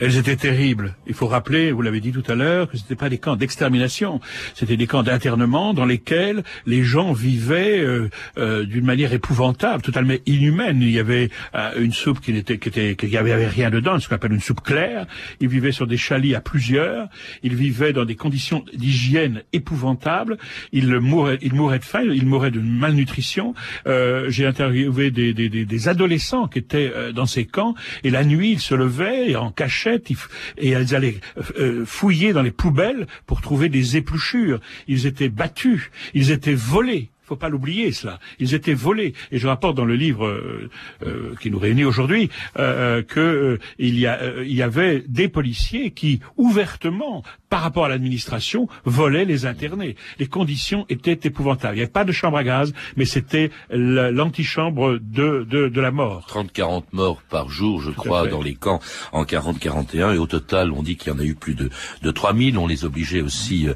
Elles 0.00 0.16
étaient 0.16 0.36
terribles. 0.36 0.94
Il 1.06 1.14
faut 1.14 1.26
rappeler, 1.26 1.72
vous 1.72 1.82
l'avez 1.82 2.00
dit 2.00 2.12
tout 2.12 2.24
à 2.28 2.34
l'heure, 2.34 2.68
que 2.68 2.76
ce 2.76 2.82
n'étaient 2.82 2.96
pas 2.96 3.08
des 3.08 3.18
camps 3.18 3.36
d'extermination, 3.36 4.20
c'était 4.54 4.76
des 4.76 4.86
camps 4.86 5.02
d'internement 5.02 5.74
dans 5.74 5.84
lesquels 5.84 6.42
les 6.66 6.82
gens 6.82 7.12
vivaient 7.12 7.80
euh, 7.80 8.10
euh, 8.38 8.64
d'une 8.64 8.84
manière 8.84 9.12
épouvantable, 9.12 9.82
totalement 9.82 10.14
inhumaine. 10.26 10.82
Il 10.82 10.90
y 10.90 10.98
avait 10.98 11.30
euh, 11.54 11.72
une 11.78 11.92
soupe 11.92 12.20
qui 12.20 12.32
n'était, 12.32 12.58
qui 12.58 12.68
était, 12.68 12.96
qui 12.96 13.16
avait, 13.16 13.32
avait 13.32 13.48
rien 13.48 13.70
dedans, 13.70 13.98
ce 13.98 14.08
qu'on 14.08 14.16
appelle 14.16 14.32
une 14.32 14.40
soupe 14.40 14.62
claire. 14.62 15.06
Ils 15.40 15.48
vivaient 15.48 15.72
sur 15.72 15.86
des 15.86 15.96
chalits 15.96 16.34
à 16.34 16.40
plusieurs. 16.40 17.08
Ils 17.42 17.54
vivaient 17.54 17.92
dans 17.92 18.04
des 18.04 18.16
conditions 18.16 18.64
d'hygiène 18.74 19.42
épouvantables. 19.52 20.38
Ils 20.72 20.98
mouraient, 20.98 21.38
ils 21.42 21.54
mouraient 21.54 21.78
de 21.78 21.84
faim, 21.84 22.02
ils 22.04 22.26
mouraient 22.26 22.50
de 22.50 22.60
malnutrition. 22.60 23.54
J'ai 23.86 24.46
interviewé 24.46 25.10
des, 25.10 25.32
des, 25.32 25.48
des, 25.48 25.64
des, 25.64 25.88
adolescents 25.88 26.48
qui 26.48 26.58
étaient 26.58 26.92
dans 27.12 27.26
ces 27.26 27.44
camps 27.44 27.74
et 28.04 28.10
la 28.10 28.24
nuit 28.24 28.52
ils 28.52 28.60
se 28.60 28.74
levaient 28.74 29.34
en 29.36 29.47
cachette 29.50 30.10
et 30.56 30.70
elles 30.70 30.94
allaient 30.94 31.20
euh, 31.58 31.84
fouiller 31.84 32.32
dans 32.32 32.42
les 32.42 32.50
poubelles 32.50 33.06
pour 33.26 33.40
trouver 33.40 33.68
des 33.68 33.96
épluchures. 33.96 34.60
Ils 34.86 35.06
étaient 35.06 35.28
battus, 35.28 35.90
ils 36.14 36.30
étaient 36.30 36.54
volés 36.54 37.10
faut 37.28 37.36
pas 37.36 37.50
l'oublier 37.50 37.92
cela. 37.92 38.18
Ils 38.38 38.54
étaient 38.54 38.74
volés. 38.74 39.12
Et 39.30 39.38
je 39.38 39.46
rapporte 39.46 39.76
dans 39.76 39.84
le 39.84 39.94
livre 39.94 40.26
euh, 40.26 40.70
euh, 41.06 41.34
qui 41.40 41.50
nous 41.50 41.58
réunit 41.58 41.84
aujourd'hui 41.84 42.30
euh, 42.58 43.02
que 43.02 43.58
il 43.78 43.98
y, 43.98 44.06
a, 44.06 44.18
il 44.42 44.54
y 44.54 44.62
avait 44.62 45.04
des 45.06 45.28
policiers 45.28 45.90
qui 45.90 46.20
ouvertement, 46.36 47.22
par 47.50 47.60
rapport 47.60 47.84
à 47.84 47.88
l'administration, 47.88 48.68
volaient 48.84 49.26
les 49.26 49.44
internés. 49.44 49.96
Les 50.18 50.26
conditions 50.26 50.86
étaient 50.88 51.20
épouvantables. 51.28 51.74
Il 51.74 51.78
n'y 51.78 51.82
avait 51.82 51.92
pas 51.92 52.04
de 52.04 52.12
chambre 52.12 52.38
à 52.38 52.44
gaz, 52.44 52.72
mais 52.96 53.04
c'était 53.04 53.50
l'antichambre 53.70 54.98
de, 55.00 55.46
de, 55.48 55.68
de 55.68 55.80
la 55.80 55.90
mort. 55.90 56.26
30-40 56.30 56.84
morts 56.92 57.22
par 57.28 57.50
jour, 57.50 57.82
je 57.82 57.90
crois, 57.90 58.26
dans 58.26 58.42
les 58.42 58.54
camps 58.54 58.80
en 59.12 59.24
40-41. 59.24 60.14
Et 60.14 60.18
au 60.18 60.26
total, 60.26 60.72
on 60.72 60.82
dit 60.82 60.96
qu'il 60.96 61.12
y 61.12 61.14
en 61.16 61.18
a 61.18 61.24
eu 61.24 61.34
plus 61.34 61.54
de, 61.54 61.70
de 62.02 62.10
3000. 62.10 62.56
On 62.56 62.66
les 62.66 62.84
obligeait 62.84 63.20
aussi 63.20 63.68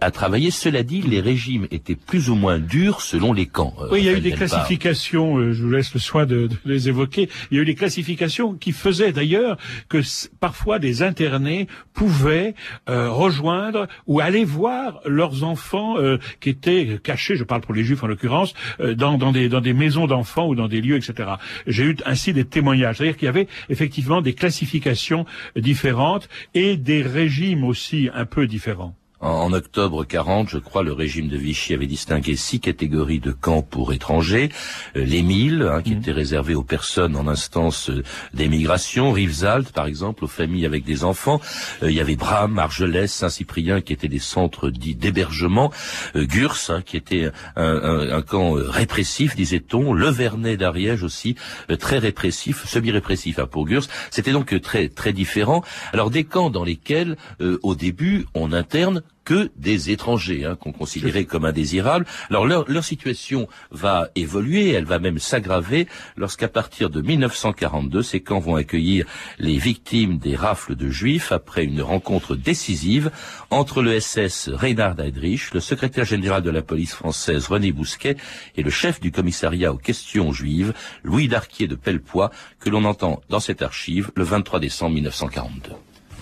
à 0.00 0.10
travailler. 0.10 0.50
Cela 0.50 0.82
dit, 0.82 1.02
les 1.02 1.20
régimes 1.20 1.68
étaient 1.70 1.94
plus 1.94 2.30
ou 2.30 2.34
moins 2.34 2.58
durs 2.58 2.95
selon 3.00 3.32
les 3.32 3.46
camps. 3.46 3.74
Euh, 3.80 3.88
oui, 3.90 4.00
il 4.00 4.06
y 4.06 4.08
a 4.08 4.12
eu 4.12 4.20
des 4.20 4.32
classifications, 4.32 5.36
euh, 5.36 5.52
je 5.52 5.62
vous 5.62 5.70
laisse 5.70 5.92
le 5.94 6.00
soin 6.00 6.26
de, 6.26 6.48
les 6.64 6.88
évoquer, 6.88 7.28
il 7.50 7.56
y 7.56 7.60
a 7.60 7.62
eu 7.62 7.66
des 7.66 7.74
classifications 7.74 8.54
qui 8.54 8.72
faisaient 8.72 9.12
d'ailleurs 9.12 9.56
que 9.88 9.98
parfois 10.40 10.78
des 10.78 11.02
internés 11.02 11.66
pouvaient 11.92 12.54
euh, 12.88 13.10
rejoindre 13.10 13.86
ou 14.06 14.20
aller 14.20 14.44
voir 14.44 15.00
leurs 15.04 15.44
enfants 15.44 15.96
qui 16.40 16.50
étaient 16.50 16.98
cachés, 17.02 17.36
je 17.36 17.44
parle 17.44 17.60
pour 17.60 17.74
les 17.74 17.84
juifs 17.84 18.02
en 18.02 18.06
l'occurrence, 18.06 18.54
dans, 18.78 19.18
dans, 19.18 19.32
des, 19.32 19.48
dans 19.48 19.60
des 19.60 19.72
maisons 19.72 20.06
d'enfants 20.06 20.48
ou 20.48 20.54
dans 20.54 20.68
des 20.68 20.80
lieux, 20.80 20.96
etc. 20.96 21.30
J'ai 21.66 21.84
eu 21.84 21.96
ainsi 22.04 22.32
des 22.32 22.44
témoignages, 22.44 22.96
c'est-à-dire 22.96 23.16
qu'il 23.16 23.26
y 23.26 23.28
avait 23.28 23.48
effectivement 23.68 24.20
des 24.20 24.34
classifications 24.34 25.24
différentes 25.56 26.28
et 26.54 26.76
des 26.76 27.02
régimes 27.02 27.64
aussi 27.64 28.10
un 28.14 28.26
peu 28.26 28.46
différents. 28.46 28.94
En, 29.26 29.52
octobre 29.52 30.04
40, 30.04 30.48
je 30.48 30.58
crois, 30.58 30.84
le 30.84 30.92
régime 30.92 31.26
de 31.26 31.36
Vichy 31.36 31.74
avait 31.74 31.88
distingué 31.88 32.36
six 32.36 32.60
catégories 32.60 33.18
de 33.18 33.32
camps 33.32 33.60
pour 33.60 33.92
étrangers. 33.92 34.50
Euh, 34.94 35.04
les 35.04 35.22
mille, 35.22 35.68
hein, 35.68 35.82
qui 35.82 35.96
mmh. 35.96 35.98
étaient 35.98 36.12
réservés 36.12 36.54
aux 36.54 36.62
personnes 36.62 37.16
en 37.16 37.26
instance 37.26 37.90
euh, 37.90 38.04
d'émigration. 38.34 39.10
Rivesaltes, 39.10 39.72
par 39.72 39.86
exemple, 39.86 40.24
aux 40.24 40.28
familles 40.28 40.64
avec 40.64 40.84
des 40.84 41.02
enfants. 41.02 41.40
Euh, 41.82 41.90
il 41.90 41.96
y 41.96 42.00
avait 42.00 42.14
Bram, 42.14 42.56
Argelès, 42.60 43.12
Saint-Cyprien, 43.12 43.80
qui 43.80 43.92
étaient 43.92 44.06
des 44.06 44.20
centres 44.20 44.70
dits 44.70 44.94
d'hébergement. 44.94 45.72
Gurs, 46.14 46.56
hein, 46.68 46.82
qui 46.82 46.96
était 46.96 47.30
un, 47.56 48.22
camp 48.22 48.52
répressif, 48.52 49.34
disait-on. 49.34 49.92
Le 49.92 50.08
Vernet 50.08 50.56
d'Ariège 50.56 51.02
aussi, 51.02 51.34
très 51.80 51.98
répressif, 51.98 52.64
semi-répressif 52.64 53.40
hein, 53.40 53.46
pour 53.50 53.66
Gurs. 53.66 53.86
C'était 54.10 54.32
donc 54.32 54.60
très 54.60 54.88
très 54.88 55.12
différent. 55.12 55.62
Alors 55.92 56.10
des 56.10 56.24
camps 56.24 56.50
dans 56.50 56.64
lesquels, 56.64 57.16
au 57.40 57.74
début, 57.74 58.26
on 58.34 58.52
interne 58.52 59.02
que 59.26 59.50
des 59.56 59.90
étrangers 59.90 60.44
hein, 60.44 60.56
qu'on 60.56 60.72
considérait 60.72 61.24
comme 61.24 61.44
indésirables. 61.44 62.06
Alors 62.30 62.46
leur, 62.46 62.70
leur, 62.70 62.84
situation 62.84 63.48
va 63.72 64.08
évoluer, 64.14 64.70
elle 64.70 64.84
va 64.84 65.00
même 65.00 65.18
s'aggraver 65.18 65.88
lorsqu'à 66.16 66.46
partir 66.48 66.88
de 66.88 67.02
1942, 67.02 68.02
ces 68.02 68.20
camps 68.20 68.38
vont 68.38 68.54
accueillir 68.54 69.04
les 69.38 69.58
victimes 69.58 70.18
des 70.18 70.36
rafles 70.36 70.76
de 70.76 70.88
juifs 70.88 71.32
après 71.32 71.64
une 71.64 71.82
rencontre 71.82 72.36
décisive 72.36 73.10
entre 73.50 73.82
le 73.82 73.98
SS 73.98 74.48
Reinhard 74.52 75.00
Heydrich, 75.00 75.52
le 75.52 75.60
secrétaire 75.60 76.04
général 76.04 76.42
de 76.42 76.50
la 76.50 76.62
police 76.62 76.94
française 76.94 77.48
René 77.48 77.72
Bousquet 77.72 78.16
et 78.56 78.62
le 78.62 78.70
chef 78.70 79.00
du 79.00 79.10
commissariat 79.10 79.72
aux 79.72 79.78
questions 79.78 80.32
juives 80.32 80.72
Louis 81.02 81.26
Darquier 81.26 81.66
de 81.66 81.74
Pellepoix 81.74 82.30
que 82.60 82.70
l'on 82.70 82.84
entend 82.84 83.20
dans 83.28 83.40
cette 83.40 83.62
archive 83.62 84.12
le 84.14 84.22
23 84.22 84.60
décembre 84.60 84.94
1942. 84.94 85.72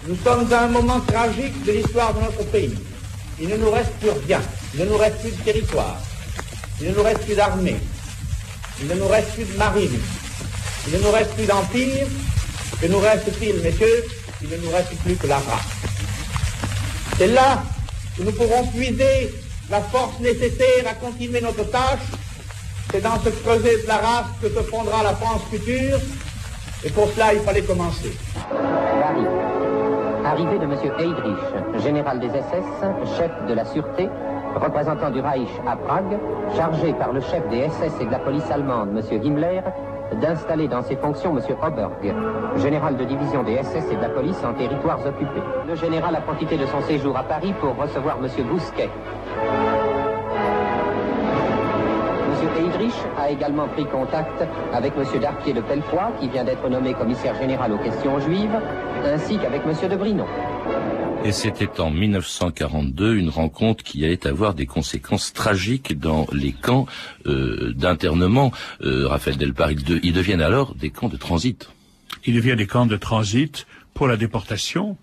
Nous 0.06 0.16
sommes 0.22 0.52
à 0.52 0.64
un 0.64 0.68
moment 0.68 1.00
tragique 1.00 1.64
de 1.64 1.72
l'histoire 1.72 2.12
de 2.12 2.20
notre 2.20 2.44
pays. 2.50 2.74
Il 3.40 3.48
ne 3.48 3.56
nous 3.56 3.70
reste 3.70 3.92
plus 4.00 4.10
rien. 4.26 4.40
Il 4.74 4.80
ne 4.80 4.90
nous 4.90 4.98
reste 4.98 5.18
plus 5.20 5.30
de 5.30 5.42
territoire. 5.42 5.96
Il 6.78 6.90
ne 6.90 6.94
nous 6.94 7.02
reste 7.02 7.20
plus 7.20 7.34
d'armée. 7.34 7.76
Il 8.82 8.88
ne 8.88 8.94
nous 8.94 9.08
reste 9.08 9.30
plus 9.30 9.44
de 9.44 9.56
marine. 9.56 9.98
Il 10.86 10.92
ne 10.92 10.98
nous 10.98 11.10
reste 11.10 11.30
plus 11.30 11.46
d'empire. 11.46 12.06
Que 12.82 12.86
nous 12.86 12.98
reste-t-il, 12.98 13.62
messieurs? 13.62 14.04
Il 14.42 14.50
ne 14.50 14.56
nous 14.58 14.70
reste 14.70 14.94
plus 15.02 15.16
que 15.16 15.26
la 15.26 15.36
race. 15.36 15.72
C'est 17.16 17.28
là 17.28 17.62
que 18.18 18.24
nous 18.24 18.32
pourrons 18.32 18.66
puiser 18.66 19.32
la 19.70 19.80
force 19.80 20.20
nécessaire 20.20 20.84
à 20.86 20.94
continuer 20.94 21.40
notre 21.40 21.64
tâche. 21.70 22.04
C'est 22.90 23.00
dans 23.00 23.22
ce 23.24 23.30
creuset 23.30 23.82
de 23.82 23.88
la 23.88 23.96
race 23.96 24.26
que 24.42 24.48
se 24.48 24.62
fondera 24.64 25.02
la 25.02 25.14
France 25.14 25.42
future. 25.50 25.98
Et 26.84 26.90
pour 26.90 27.10
cela, 27.14 27.32
il 27.32 27.40
fallait 27.40 27.62
commencer. 27.62 28.12
Arrivée 30.34 30.58
de 30.58 30.64
M. 30.64 30.72
Heydrich, 30.98 31.80
général 31.84 32.18
des 32.18 32.28
SS, 32.28 33.16
chef 33.16 33.30
de 33.46 33.54
la 33.54 33.64
sûreté, 33.64 34.10
représentant 34.56 35.08
du 35.10 35.20
Reich 35.20 35.48
à 35.64 35.76
Prague, 35.76 36.18
chargé 36.56 36.92
par 36.94 37.12
le 37.12 37.20
chef 37.20 37.48
des 37.50 37.68
SS 37.68 38.00
et 38.00 38.04
de 38.04 38.10
la 38.10 38.18
police 38.18 38.50
allemande, 38.50 38.88
M. 38.96 39.22
Himmler, 39.22 39.60
d'installer 40.20 40.66
dans 40.66 40.82
ses 40.82 40.96
fonctions 40.96 41.38
M. 41.38 41.56
Oberg, 41.62 42.12
général 42.56 42.96
de 42.96 43.04
division 43.04 43.44
des 43.44 43.62
SS 43.62 43.92
et 43.92 43.94
de 43.94 44.02
la 44.02 44.08
police 44.08 44.42
en 44.44 44.54
territoires 44.54 44.98
occupés. 45.06 45.42
Le 45.68 45.76
général 45.76 46.16
a 46.16 46.20
profité 46.20 46.56
de 46.56 46.66
son 46.66 46.80
séjour 46.80 47.16
à 47.16 47.22
Paris 47.22 47.54
pour 47.60 47.76
recevoir 47.76 48.16
M. 48.20 48.28
Bousquet. 48.50 48.90
M. 52.44 52.50
Heydrich 52.58 52.94
a 53.16 53.30
également 53.30 53.68
pris 53.68 53.86
contact 53.86 54.44
avec 54.72 54.92
M. 54.96 55.20
Darquier 55.20 55.54
de 55.54 55.62
Pellefoy, 55.62 56.12
qui 56.20 56.28
vient 56.28 56.44
d'être 56.44 56.68
nommé 56.68 56.92
commissaire 56.92 57.34
général 57.40 57.72
aux 57.72 57.78
questions 57.78 58.20
juives, 58.20 58.60
ainsi 59.02 59.38
qu'avec 59.38 59.62
M. 59.64 59.88
de 59.88 59.96
Brinon. 59.96 60.26
Et 61.24 61.32
c'était 61.32 61.80
en 61.80 61.90
1942 61.90 63.16
une 63.16 63.30
rencontre 63.30 63.82
qui 63.82 64.04
allait 64.04 64.26
avoir 64.26 64.52
des 64.52 64.66
conséquences 64.66 65.32
tragiques 65.32 65.98
dans 65.98 66.26
les 66.32 66.52
camps 66.52 66.86
euh, 67.26 67.72
d'internement. 67.74 68.52
Euh, 68.82 69.08
Raphaël 69.08 69.38
Delpar, 69.38 69.70
ils, 69.72 70.12
deviennent 70.12 70.42
alors 70.42 70.74
des 70.74 70.90
camps 70.90 71.08
de 71.08 71.16
transit. 71.16 71.70
Ils 72.26 72.34
deviennent 72.34 72.58
des 72.58 72.66
camps 72.66 72.84
de 72.84 72.96
transit 72.96 73.66
pour 73.94 74.06
la 74.06 74.18
déportation, 74.18 74.98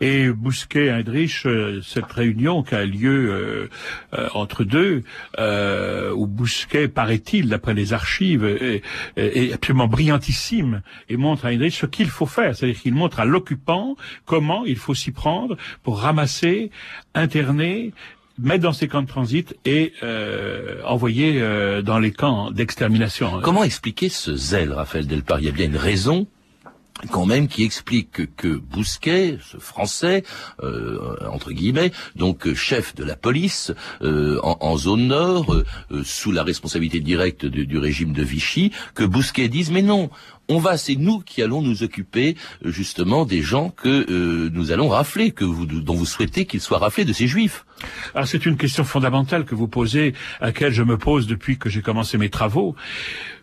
et 0.00 0.28
Bousquet, 0.30 0.88
Heinrich, 0.90 1.42
euh, 1.46 1.80
cette 1.82 2.12
réunion 2.12 2.62
qui 2.62 2.74
a 2.74 2.84
lieu 2.84 3.30
euh, 3.30 3.68
euh, 4.18 4.28
entre 4.34 4.64
deux, 4.64 5.02
où 6.14 6.26
Bousquet, 6.26 6.88
paraît-il, 6.88 7.48
d'après 7.48 7.74
les 7.74 7.92
archives, 7.92 8.44
est, 8.44 8.82
absolument 9.52 9.88
brillantissime 9.88 10.82
et 11.08 11.16
montre 11.16 11.46
à 11.46 11.50
Heinrich 11.50 11.74
ce 11.74 11.86
qu'il 11.86 12.08
faut 12.08 12.26
faire. 12.26 12.56
C'est-à-dire 12.56 12.80
qu'il 12.80 12.94
montre 12.94 13.20
à 13.20 13.24
l'occupant 13.24 13.96
comment 14.24 14.64
il 14.64 14.76
faut 14.76 14.94
s'y 14.94 15.10
prendre 15.10 15.56
pour 15.82 16.00
ramasser, 16.00 16.70
interner, 17.14 17.92
mettre 18.38 18.64
dans 18.64 18.72
ces 18.72 18.88
camps 18.88 19.02
de 19.02 19.08
transit 19.08 19.56
et 19.64 19.92
envoyer 20.84 21.40
dans 21.82 21.98
les 21.98 22.12
camps 22.12 22.50
d'extermination. 22.50 23.40
Comment 23.42 23.64
expliquer 23.64 24.08
ce 24.08 24.36
zèle, 24.36 24.72
Raphaël 24.72 25.06
Delpar? 25.06 25.40
Il 25.40 25.46
y 25.46 25.48
a 25.48 25.52
bien 25.52 25.66
une 25.66 25.76
raison 25.76 26.26
quand 27.10 27.26
même 27.26 27.48
qui 27.48 27.64
explique 27.64 28.10
que, 28.10 28.22
que 28.22 28.48
Bousquet, 28.48 29.38
ce 29.44 29.58
Français 29.58 30.24
euh, 30.62 31.16
entre 31.30 31.52
guillemets, 31.52 31.92
donc 32.14 32.52
chef 32.54 32.94
de 32.94 33.04
la 33.04 33.16
police 33.16 33.72
euh, 34.02 34.40
en, 34.42 34.76
zone 34.76 35.08
nord, 35.08 35.54
euh, 35.54 36.02
sous 36.04 36.32
la 36.32 36.42
responsabilité 36.42 37.00
directe 37.00 37.44
du 37.46 37.78
régime 37.78 38.12
de 38.12 38.22
Vichy, 38.22 38.72
que 38.94 39.04
Bousquet 39.04 39.48
dise 39.48 39.70
mais 39.70 39.82
non, 39.82 40.10
on 40.48 40.58
va, 40.58 40.78
c'est 40.78 40.94
nous 40.94 41.20
qui 41.20 41.42
allons 41.42 41.60
nous 41.60 41.82
occuper 41.82 42.36
justement 42.64 43.24
des 43.24 43.42
gens 43.42 43.70
que 43.70 44.48
nous 44.48 44.70
allons 44.70 44.88
rafler, 44.88 45.32
que 45.32 45.44
dont 45.44 45.94
vous 45.94 46.06
souhaitez 46.06 46.46
qu'ils 46.46 46.60
soient 46.60 46.78
raflés 46.78 47.04
de 47.04 47.12
ces 47.12 47.26
juifs. 47.26 47.66
Ah, 48.14 48.26
c'est 48.26 48.46
une 48.46 48.56
question 48.56 48.84
fondamentale 48.84 49.44
que 49.44 49.56
vous 49.56 49.66
posez, 49.66 50.14
à 50.40 50.46
laquelle 50.46 50.72
je 50.72 50.84
me 50.84 50.98
pose 50.98 51.26
depuis 51.26 51.58
que 51.58 51.68
j'ai 51.68 51.82
commencé 51.82 52.16
mes 52.16 52.30
travaux. 52.30 52.76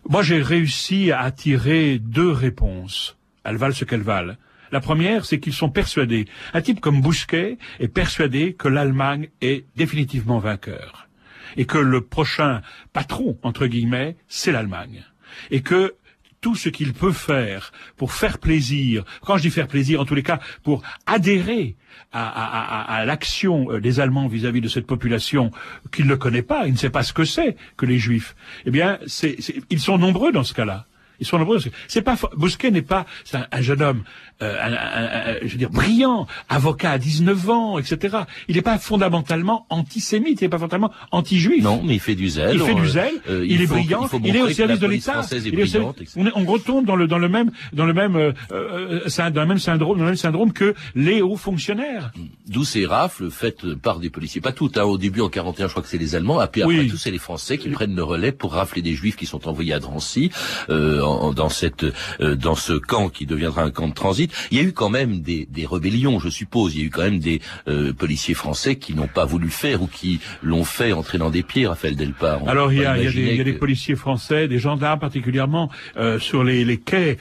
Moi, 0.09 0.23
j'ai 0.23 0.41
réussi 0.41 1.11
à 1.11 1.21
attirer 1.21 1.99
deux 1.99 2.31
réponses. 2.31 3.17
Elles 3.43 3.57
valent 3.57 3.73
ce 3.73 3.85
qu'elles 3.85 4.01
valent. 4.01 4.35
La 4.71 4.79
première, 4.79 5.25
c'est 5.25 5.39
qu'ils 5.39 5.53
sont 5.53 5.69
persuadés. 5.69 6.25
Un 6.53 6.61
type 6.61 6.81
comme 6.81 6.99
Bousquet 6.99 7.59
est 7.79 7.87
persuadé 7.87 8.53
que 8.53 8.67
l'Allemagne 8.67 9.29
est 9.41 9.65
définitivement 9.75 10.39
vainqueur. 10.39 11.07
Et 11.57 11.65
que 11.65 11.77
le 11.77 12.01
prochain 12.01 12.61
patron, 12.91 13.37
entre 13.43 13.67
guillemets, 13.67 14.17
c'est 14.27 14.51
l'Allemagne. 14.51 15.03
Et 15.51 15.61
que 15.61 15.93
tout 16.41 16.55
ce 16.55 16.69
qu'il 16.69 16.93
peut 16.93 17.11
faire 17.11 17.71
pour 17.97 18.13
faire 18.13 18.39
plaisir, 18.39 19.05
quand 19.21 19.37
je 19.37 19.43
dis 19.43 19.51
faire 19.51 19.67
plaisir, 19.67 20.01
en 20.01 20.05
tous 20.05 20.15
les 20.15 20.23
cas, 20.23 20.39
pour 20.63 20.81
adhérer 21.05 21.77
à, 22.11 23.03
l'action 23.05 23.71
euh, 23.71 23.79
des 23.79 23.99
Allemands 23.99 24.27
vis-à-vis 24.27 24.61
de 24.61 24.67
cette 24.67 24.87
population 24.87 25.51
qu'il 25.91 26.05
ne 26.07 26.15
connaît 26.15 26.41
pas, 26.41 26.67
il 26.67 26.73
ne 26.73 26.77
sait 26.77 26.89
pas 26.89 27.03
ce 27.03 27.13
que 27.13 27.25
c'est 27.25 27.55
que 27.77 27.85
les 27.85 27.97
Juifs, 27.99 28.35
eh 28.65 28.71
bien, 28.71 28.99
ils 29.69 29.79
sont 29.79 29.97
nombreux 29.97 30.31
dans 30.31 30.43
ce 30.43 30.53
cas-là. 30.53 30.85
Ils 31.23 31.25
sont 31.25 31.39
nombreux. 31.39 31.59
C'est 31.87 32.01
pas 32.01 32.17
Bousquet 32.35 32.69
n'est 32.69 32.81
pas 32.81 33.05
c'est 33.23 33.37
un, 33.37 33.61
jeune 33.61 33.81
homme, 33.81 34.03
euh, 34.41 34.57
un, 34.61 34.73
un, 34.73 35.35
je 35.41 35.53
veux 35.53 35.57
dire 35.57 35.69
brillant, 35.69 36.27
avocat 36.49 36.91
à 36.91 36.97
19 36.97 37.49
ans, 37.49 37.77
etc. 37.79 38.17
Il 38.49 38.55
n'est 38.55 38.61
pas 38.61 38.77
fondamentalement 38.77 39.65
antisémite, 39.69 40.41
il 40.41 40.43
n'est 40.43 40.49
pas 40.49 40.57
fondamentalement 40.57 40.91
anti-juif. 41.11 41.63
Non, 41.63 41.81
mais 41.81 41.93
il 41.93 41.99
fait 42.01 42.15
du 42.15 42.27
zèle. 42.27 42.55
Il 42.55 42.61
fait 42.61 42.75
du 42.75 42.89
zèle. 42.89 43.13
Euh, 43.29 43.45
il, 43.47 43.61
est 43.61 43.67
brillant. 43.67 44.09
Il, 44.13 44.27
il, 44.27 44.35
est 44.35 44.41
au 44.41 44.49
service 44.49 44.79
de 44.79 44.87
l'État. 44.87 45.21
On, 46.17 46.25
on, 46.35 46.45
retombe 46.45 46.85
dans 46.85 46.97
le 46.97 47.07
dans 47.07 47.19
le 47.19 47.29
même 47.29 47.51
dans 47.71 47.85
le 47.85 47.93
même 47.93 48.17
euh, 48.17 48.33
euh 48.51 49.29
dans 49.31 49.41
le 49.41 49.47
même 49.47 49.59
syndrome 49.59 49.97
dans 49.97 50.03
le 50.03 50.09
même 50.09 50.17
syndrome 50.17 50.51
que 50.51 50.75
les 50.93 51.21
hauts 51.21 51.37
fonctionnaires. 51.37 52.11
D'où 52.47 52.65
ces 52.65 52.85
rafles 52.85 53.31
faites 53.31 53.73
par 53.75 53.99
des 53.99 54.09
policiers, 54.09 54.41
pas 54.41 54.51
toutes. 54.51 54.77
Hein. 54.77 54.83
Au 54.83 54.97
début 54.97 55.21
en 55.21 55.29
41, 55.29 55.67
je 55.67 55.71
crois 55.71 55.83
que 55.83 55.89
c'est 55.89 55.97
les 55.97 56.15
Allemands. 56.15 56.39
Après, 56.39 56.63
oui. 56.63 56.75
après 56.75 56.89
tout, 56.89 56.97
c'est 56.97 57.11
les 57.11 57.17
Français 57.17 57.57
qui 57.57 57.69
prennent 57.69 57.95
le 57.95 58.03
relais 58.03 58.31
pour 58.31 58.53
rafler 58.53 58.81
des 58.81 58.93
Juifs 58.93 59.15
qui 59.15 59.25
sont 59.25 59.47
envoyés 59.47 59.73
à 59.73 59.79
Drancy. 59.79 60.31
Euh, 60.69 61.01
dans 61.33 61.49
cette 61.49 61.85
euh, 62.21 62.35
dans 62.35 62.55
ce 62.55 62.73
camp 62.73 63.09
qui 63.09 63.25
deviendra 63.25 63.63
un 63.63 63.71
camp 63.71 63.87
de 63.87 63.93
transit. 63.93 64.31
Il 64.51 64.57
y 64.57 64.61
a 64.61 64.63
eu 64.63 64.73
quand 64.73 64.89
même 64.89 65.21
des, 65.21 65.47
des 65.49 65.65
rébellions, 65.65 66.19
je 66.19 66.29
suppose. 66.29 66.75
Il 66.75 66.81
y 66.81 66.83
a 66.83 66.87
eu 66.87 66.89
quand 66.89 67.03
même 67.03 67.19
des 67.19 67.41
euh, 67.67 67.93
policiers 67.93 68.33
français 68.33 68.75
qui 68.75 68.93
n'ont 68.93 69.07
pas 69.07 69.25
voulu 69.25 69.49
faire 69.49 69.81
ou 69.81 69.87
qui 69.87 70.19
l'ont 70.41 70.63
fait 70.63 70.93
entrer 70.93 71.17
dans 71.17 71.29
des 71.29 71.43
pieds, 71.43 71.67
Raphaël 71.67 71.95
Delpar. 71.95 72.47
Alors 72.47 72.71
il 72.71 72.81
y, 72.81 72.85
a, 72.85 72.97
il, 72.97 73.03
y 73.05 73.07
a 73.07 73.11
des, 73.11 73.21
il 73.21 73.37
y 73.37 73.41
a, 73.41 73.43
des, 73.43 73.53
policiers 73.53 73.95
français, 73.95 74.47
des 74.47 74.59
gendarmes 74.59 74.99
particulièrement 74.99 75.69
euh, 75.97 76.19
sur 76.19 76.43
les, 76.43 76.65
les 76.65 76.77
quais 76.77 77.17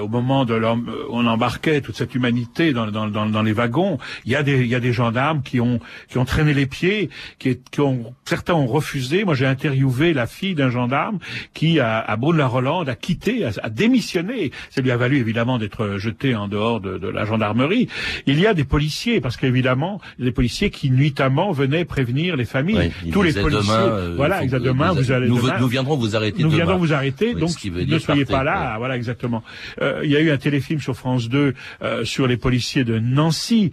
au 0.00 0.08
moment 0.08 0.44
de 0.44 0.54
leur, 0.54 0.76
on 1.10 1.26
embarquait 1.26 1.80
toute 1.80 1.96
cette 1.96 2.14
humanité 2.14 2.72
dans, 2.72 2.90
dans, 2.90 3.08
dans, 3.08 3.26
dans, 3.26 3.42
les 3.42 3.52
wagons. 3.52 3.98
Il 4.24 4.32
y 4.32 4.36
a 4.36 4.42
des 4.42 4.60
il 4.60 4.68
y 4.68 4.74
a 4.74 4.80
des 4.80 4.92
gendarmes 4.92 5.42
qui 5.42 5.60
ont 5.60 5.80
qui 6.08 6.18
ont 6.18 6.24
traîné 6.24 6.54
les 6.54 6.66
pieds, 6.66 7.10
qui, 7.38 7.58
qui 7.70 7.80
ont 7.80 8.14
certains 8.24 8.54
ont 8.54 8.66
refusé. 8.66 9.24
Moi 9.24 9.34
j'ai 9.34 9.46
interviewé 9.46 10.12
la 10.12 10.26
fille 10.26 10.54
d'un 10.54 10.70
gendarme 10.70 11.18
qui 11.54 11.80
à, 11.80 11.98
à 12.00 12.16
Brune-la-Rolande 12.16 12.88
a 12.88 12.96
quitté, 12.96 13.15
a, 13.62 13.70
démissionné. 13.70 14.50
Ça 14.70 14.80
lui 14.80 14.90
a 14.90 14.96
valu 14.96 15.18
évidemment 15.18 15.58
d'être 15.58 15.96
jeté 15.98 16.34
en 16.34 16.48
dehors 16.48 16.80
de, 16.80 16.98
de, 16.98 17.08
la 17.08 17.24
gendarmerie. 17.24 17.88
Il 18.26 18.40
y 18.40 18.46
a 18.46 18.54
des 18.54 18.64
policiers, 18.64 19.20
parce 19.20 19.36
qu'évidemment, 19.36 20.00
des 20.18 20.32
policiers 20.32 20.70
qui 20.70 20.90
nuitamment 20.90 21.52
venaient 21.52 21.84
prévenir 21.84 22.36
les 22.36 22.44
familles. 22.44 22.92
Tous 23.12 23.22
les 23.22 23.32
policiers. 23.32 23.62
Demain, 23.62 23.88
euh, 23.88 24.14
voilà, 24.16 24.42
exactement. 24.42 24.92
Vous, 24.94 25.12
allez 25.12 25.28
nous, 25.28 25.40
demain, 25.40 25.58
nous, 25.60 25.68
viendrons 25.68 25.96
vous 25.96 26.16
arrêter. 26.16 26.42
Nous 26.42 26.48
demain. 26.48 26.64
viendrons 26.64 26.78
vous 26.78 26.92
arrêter. 26.92 27.34
donc 27.34 27.50
ne 27.64 27.98
soyez 27.98 28.24
pas 28.24 28.42
là. 28.42 28.72
Ouais. 28.72 28.78
Voilà, 28.78 28.96
exactement. 28.96 29.42
Euh, 29.80 30.00
il 30.04 30.10
y 30.10 30.16
a 30.16 30.20
eu 30.20 30.30
un 30.30 30.36
téléfilm 30.36 30.80
sur 30.80 30.96
France 30.96 31.28
2 31.28 31.54
euh, 31.82 32.04
sur 32.04 32.26
les 32.26 32.36
policiers 32.36 32.84
de 32.84 32.98
Nancy, 32.98 33.72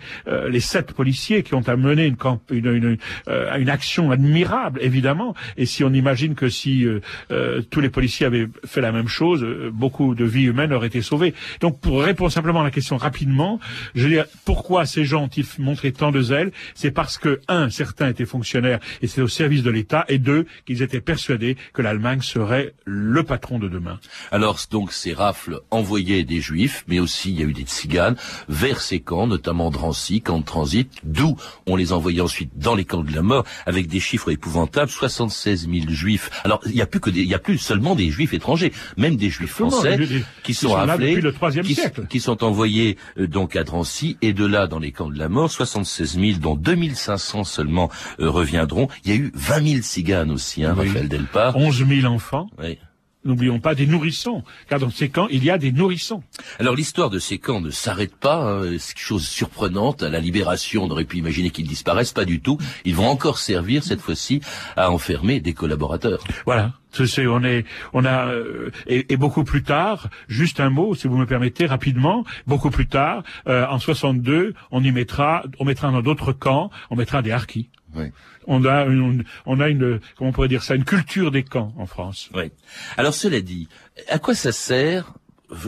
les 0.49 0.60
sept 0.60 0.93
policiers 0.93 1.43
qui 1.43 1.53
ont 1.53 1.67
amené 1.67 2.06
une, 2.06 2.17
une, 2.51 2.73
une, 2.73 2.97
une, 3.27 3.69
action 3.69 4.12
admirable, 4.12 4.79
évidemment. 4.82 5.36
Et 5.58 5.65
si 5.65 5.84
on 5.84 5.93
imagine 5.93 6.36
que 6.36 6.49
si 6.49 6.86
tous 7.69 7.79
les 7.79 7.89
policiers 7.89 8.25
avaient 8.25 8.47
fait 8.65 8.82
la 8.82 8.91
même 8.91 9.08
chose, 9.08 9.33
beaucoup 9.74 10.15
de 10.15 10.26
vies 10.26 10.43
humaines 10.43 10.74
auraient 10.74 10.88
été 10.88 11.02
sauvées. 11.02 11.34
Donc, 11.60 11.80
pour 11.80 12.04
répondre 12.04 12.32
simplement 12.32 12.62
à 12.62 12.63
la 12.63 12.72
question 12.72 12.98
rapidement, 12.98 13.60
je 13.96 14.04
veux 14.04 14.10
dire, 14.10 14.26
pourquoi 14.46 14.86
ces 14.86 15.06
gens 15.06 15.24
ont-ils 15.24 15.46
montré 15.60 15.91
tant 15.91 16.12
de 16.12 16.22
zèle 16.22 16.52
C'est 16.76 16.91
parce 16.91 17.17
que, 17.17 17.41
un, 17.48 17.69
certains 17.69 18.10
étaient 18.10 18.26
fonctionnaires 18.26 18.80
et 19.02 19.08
c'est 19.08 19.22
au 19.22 19.28
service 19.28 19.63
de 19.63 19.69
l'État, 19.69 20.06
et 20.08 20.17
deux, 20.17 20.46
qu'ils 20.65 20.82
étaient 20.82 21.02
persuadés 21.02 21.58
que 21.74 21.82
l'Allemagne 21.82 22.22
serait 22.22 22.74
le 22.86 23.24
patron 23.24 23.60
de 23.60 23.67
demain. 23.67 24.00
Alors, 24.32 24.60
donc, 24.72 24.91
ces 24.91 25.13
rafles 25.13 25.60
envoyaient 25.72 26.24
des 26.24 26.41
Juifs, 26.41 26.84
mais 26.88 27.00
aussi 27.00 27.32
il 27.32 27.39
y 27.39 27.43
a 27.43 27.46
eu 27.46 27.54
des 27.54 27.63
tziganes 27.63 28.15
vers 28.50 28.82
ces 28.82 29.00
camps, 29.00 29.28
notamment 29.28 29.69
Drancy, 29.69 30.22
camp 30.22 30.39
de 30.39 30.46
transit, 30.46 30.89
d'où 31.04 31.36
on 31.67 31.76
les 31.76 31.93
envoyait 31.93 32.22
ensuite 32.22 32.52
dans 32.56 32.76
les 32.76 32.86
camps 32.86 33.04
de 33.04 33.13
la 33.13 33.22
mort 33.22 33.46
avec 33.65 33.88
des 33.88 34.00
chiffres 34.00 34.32
épouvantables, 34.32 34.89
76 34.89 35.67
000 35.72 35.89
Juifs. 35.89 36.30
Alors, 36.43 36.62
il 36.65 36.74
n'y 36.74 36.82
a 36.82 36.86
plus 36.86 37.00
que 37.00 37.10
des, 37.10 37.22
il 37.22 37.28
y 37.28 37.34
a 37.34 37.39
plus 37.39 37.58
seulement 37.58 37.96
des 37.96 38.10
Juifs 38.10 38.34
étrangers, 38.34 38.72
même 38.98 39.15
des 39.15 39.23
Juifs 39.30 39.52
français 39.52 39.98
qui 40.44 40.54
sont, 40.54 40.76
appelés, 40.76 41.22
qui, 41.64 41.78
qui, 42.10 42.20
sont 42.20 42.44
envoyés 42.44 42.98
euh, 43.18 43.28
donc 43.28 43.56
à 43.56 43.64
Drancy 43.64 44.18
et 44.22 44.34
de 44.34 44.46
là 44.46 44.68
dans 44.68 44.80
les 44.80 44.92
camps 44.92 45.10
de 45.10 45.18
la 45.18 45.30
mort, 45.30 45.50
76 45.50 46.20
000 46.20 46.40
dont 46.40 46.56
2500 46.56 47.44
seulement 47.44 47.90
euh, 48.20 48.30
reviendront. 48.30 48.88
Il 49.06 49.12
y 49.12 49.14
a 49.14 49.18
eu 49.18 49.32
20 49.36 49.68
000 49.68 49.82
ciganes 49.82 50.32
aussi, 50.32 50.64
hein, 50.64 50.76
oui. 50.78 50.88
Raphaël 50.88 51.08
Delpar. 51.08 51.56
11 51.56 51.86
000 51.88 52.14
enfants. 52.14 52.48
Oui. 52.60 52.78
N'oublions 53.26 53.60
pas 53.60 53.74
des 53.74 53.88
nourrissons, 53.88 54.44
car 54.68 54.80
dans 54.80 54.90
ces 54.90 55.10
camps, 55.10 55.28
il 55.30 55.44
y 55.44 55.50
a 55.50 55.58
des 55.58 55.72
nourrissons. 55.72 56.24
Alors 56.60 56.76
l'histoire 56.76 57.10
de 57.10 57.20
ces 57.20 57.38
camps 57.38 57.62
ne 57.62 57.70
s'arrête 57.70 58.16
pas, 58.16 58.44
hein, 58.44 58.78
c'est 58.80 58.98
chose 58.98 59.26
surprenante. 59.26 60.04
À 60.04 60.10
la 60.10 60.20
libération, 60.20 60.84
on 60.84 60.90
aurait 60.90 61.06
pu 61.06 61.18
imaginer 61.18 61.50
qu'ils 61.50 61.68
disparaissent, 61.68 62.12
pas 62.12 62.26
du 62.26 62.42
tout. 62.42 62.58
Ils 62.84 62.96
vont 62.96 63.08
encore 63.08 63.40
servir, 63.40 63.84
cette 63.84 64.02
fois-ci, 64.02 64.42
à 64.76 64.92
enfermer 64.92 65.40
des 65.40 65.54
collaborateurs. 65.54 66.24
Voilà. 66.46 66.74
C'est, 66.92 67.26
on 67.26 67.44
est, 67.44 67.66
on 67.94 68.06
a, 68.06 68.28
euh, 68.28 68.70
et, 68.86 69.12
et, 69.12 69.18
beaucoup 69.18 69.44
plus 69.44 69.64
tard, 69.64 70.10
juste 70.28 70.60
un 70.60 70.70
mot, 70.70 70.94
si 70.94 71.08
vous 71.08 71.18
me 71.18 71.26
permettez, 71.26 71.66
rapidement, 71.66 72.24
beaucoup 72.46 72.70
plus 72.70 72.88
tard, 72.88 73.24
euh, 73.48 73.66
en 73.68 73.80
62, 73.80 74.54
on 74.70 74.84
y 74.84 74.92
mettra, 74.92 75.44
on 75.60 75.66
mettra 75.66 75.92
dans 75.92 76.04
d'autres 76.04 76.34
camps, 76.34 76.70
on 76.92 76.96
mettra 76.96 77.24
des 77.24 77.32
harkis. 77.32 77.70
Oui. 77.95 78.12
On 78.47 78.65
a 78.65 78.86
une, 78.86 79.23
on 79.45 79.60
a 79.60 79.69
une, 79.69 79.99
comment 80.17 80.29
on 80.29 80.34
pourrait 80.34 80.47
dire 80.47 80.63
ça, 80.63 80.75
une 80.75 80.86
culture 80.86 81.32
des 81.32 81.43
camps 81.43 81.73
en 81.77 81.86
France. 81.86 82.29
Oui. 82.34 82.51
Alors 82.97 83.13
cela 83.13 83.41
dit, 83.41 83.67
à 84.10 84.19
quoi 84.19 84.36
ça 84.36 84.51
sert 84.51 85.13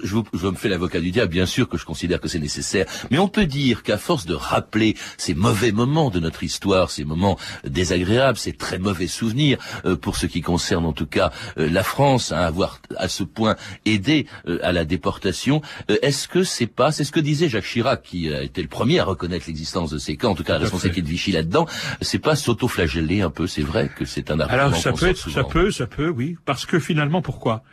je, 0.03 0.17
je 0.33 0.47
me 0.47 0.55
fais 0.55 0.69
l'avocat 0.69 0.99
du 0.99 1.11
diable, 1.11 1.31
bien 1.31 1.45
sûr 1.45 1.69
que 1.69 1.77
je 1.77 1.85
considère 1.85 2.19
que 2.19 2.27
c'est 2.27 2.39
nécessaire, 2.39 2.85
mais 3.11 3.17
on 3.19 3.27
peut 3.27 3.45
dire 3.45 3.83
qu'à 3.83 3.97
force 3.97 4.25
de 4.25 4.33
rappeler 4.33 4.95
ces 5.17 5.33
mauvais 5.33 5.71
moments 5.71 6.09
de 6.09 6.19
notre 6.19 6.43
histoire, 6.43 6.91
ces 6.91 7.03
moments 7.05 7.37
désagréables, 7.63 8.37
ces 8.37 8.53
très 8.53 8.79
mauvais 8.79 9.07
souvenirs, 9.07 9.57
euh, 9.85 9.95
pour 9.95 10.17
ce 10.17 10.25
qui 10.25 10.41
concerne 10.41 10.85
en 10.85 10.93
tout 10.93 11.05
cas 11.05 11.31
euh, 11.57 11.69
la 11.69 11.83
France, 11.83 12.31
à 12.31 12.45
avoir 12.45 12.79
à 12.97 13.07
ce 13.07 13.23
point 13.23 13.55
aidé 13.85 14.27
euh, 14.47 14.59
à 14.63 14.71
la 14.71 14.85
déportation, 14.85 15.61
euh, 15.89 15.97
est-ce 16.01 16.27
que 16.27 16.43
c'est 16.43 16.67
pas, 16.67 16.91
c'est 16.91 17.03
ce 17.03 17.11
que 17.11 17.19
disait 17.19 17.49
Jacques 17.49 17.65
Chirac, 17.65 18.01
qui 18.03 18.33
a 18.33 18.43
été 18.43 18.61
le 18.61 18.67
premier 18.67 18.99
à 18.99 19.03
reconnaître 19.05 19.45
l'existence 19.47 19.89
de 19.91 19.97
ces 19.97 20.17
camps, 20.17 20.31
en 20.31 20.35
tout 20.35 20.43
cas 20.43 20.53
la 20.53 20.59
responsabilité 20.59 21.01
de 21.01 21.07
Vichy 21.07 21.31
là-dedans, 21.31 21.67
c'est 22.01 22.19
pas 22.19 22.35
s'auto-flageller 22.35 23.21
un 23.21 23.29
peu, 23.29 23.47
c'est 23.47 23.61
vrai 23.61 23.89
que 23.95 24.05
c'est 24.05 24.31
un 24.31 24.39
argument. 24.39 24.63
Alors 24.65 24.75
ça 24.75 24.91
peut 24.93 25.07
être, 25.07 25.29
ça 25.29 25.43
peut, 25.43 25.71
ça 25.71 25.87
peut, 25.87 26.09
oui, 26.09 26.37
parce 26.45 26.65
que 26.65 26.79
finalement, 26.79 27.21
pourquoi? 27.21 27.63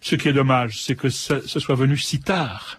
Ce 0.00 0.16
qui 0.16 0.28
est 0.28 0.32
dommage, 0.32 0.80
c'est 0.80 0.94
que 0.94 1.08
ce, 1.08 1.40
soit 1.46 1.74
venu 1.74 1.96
si 1.96 2.20
tard. 2.20 2.78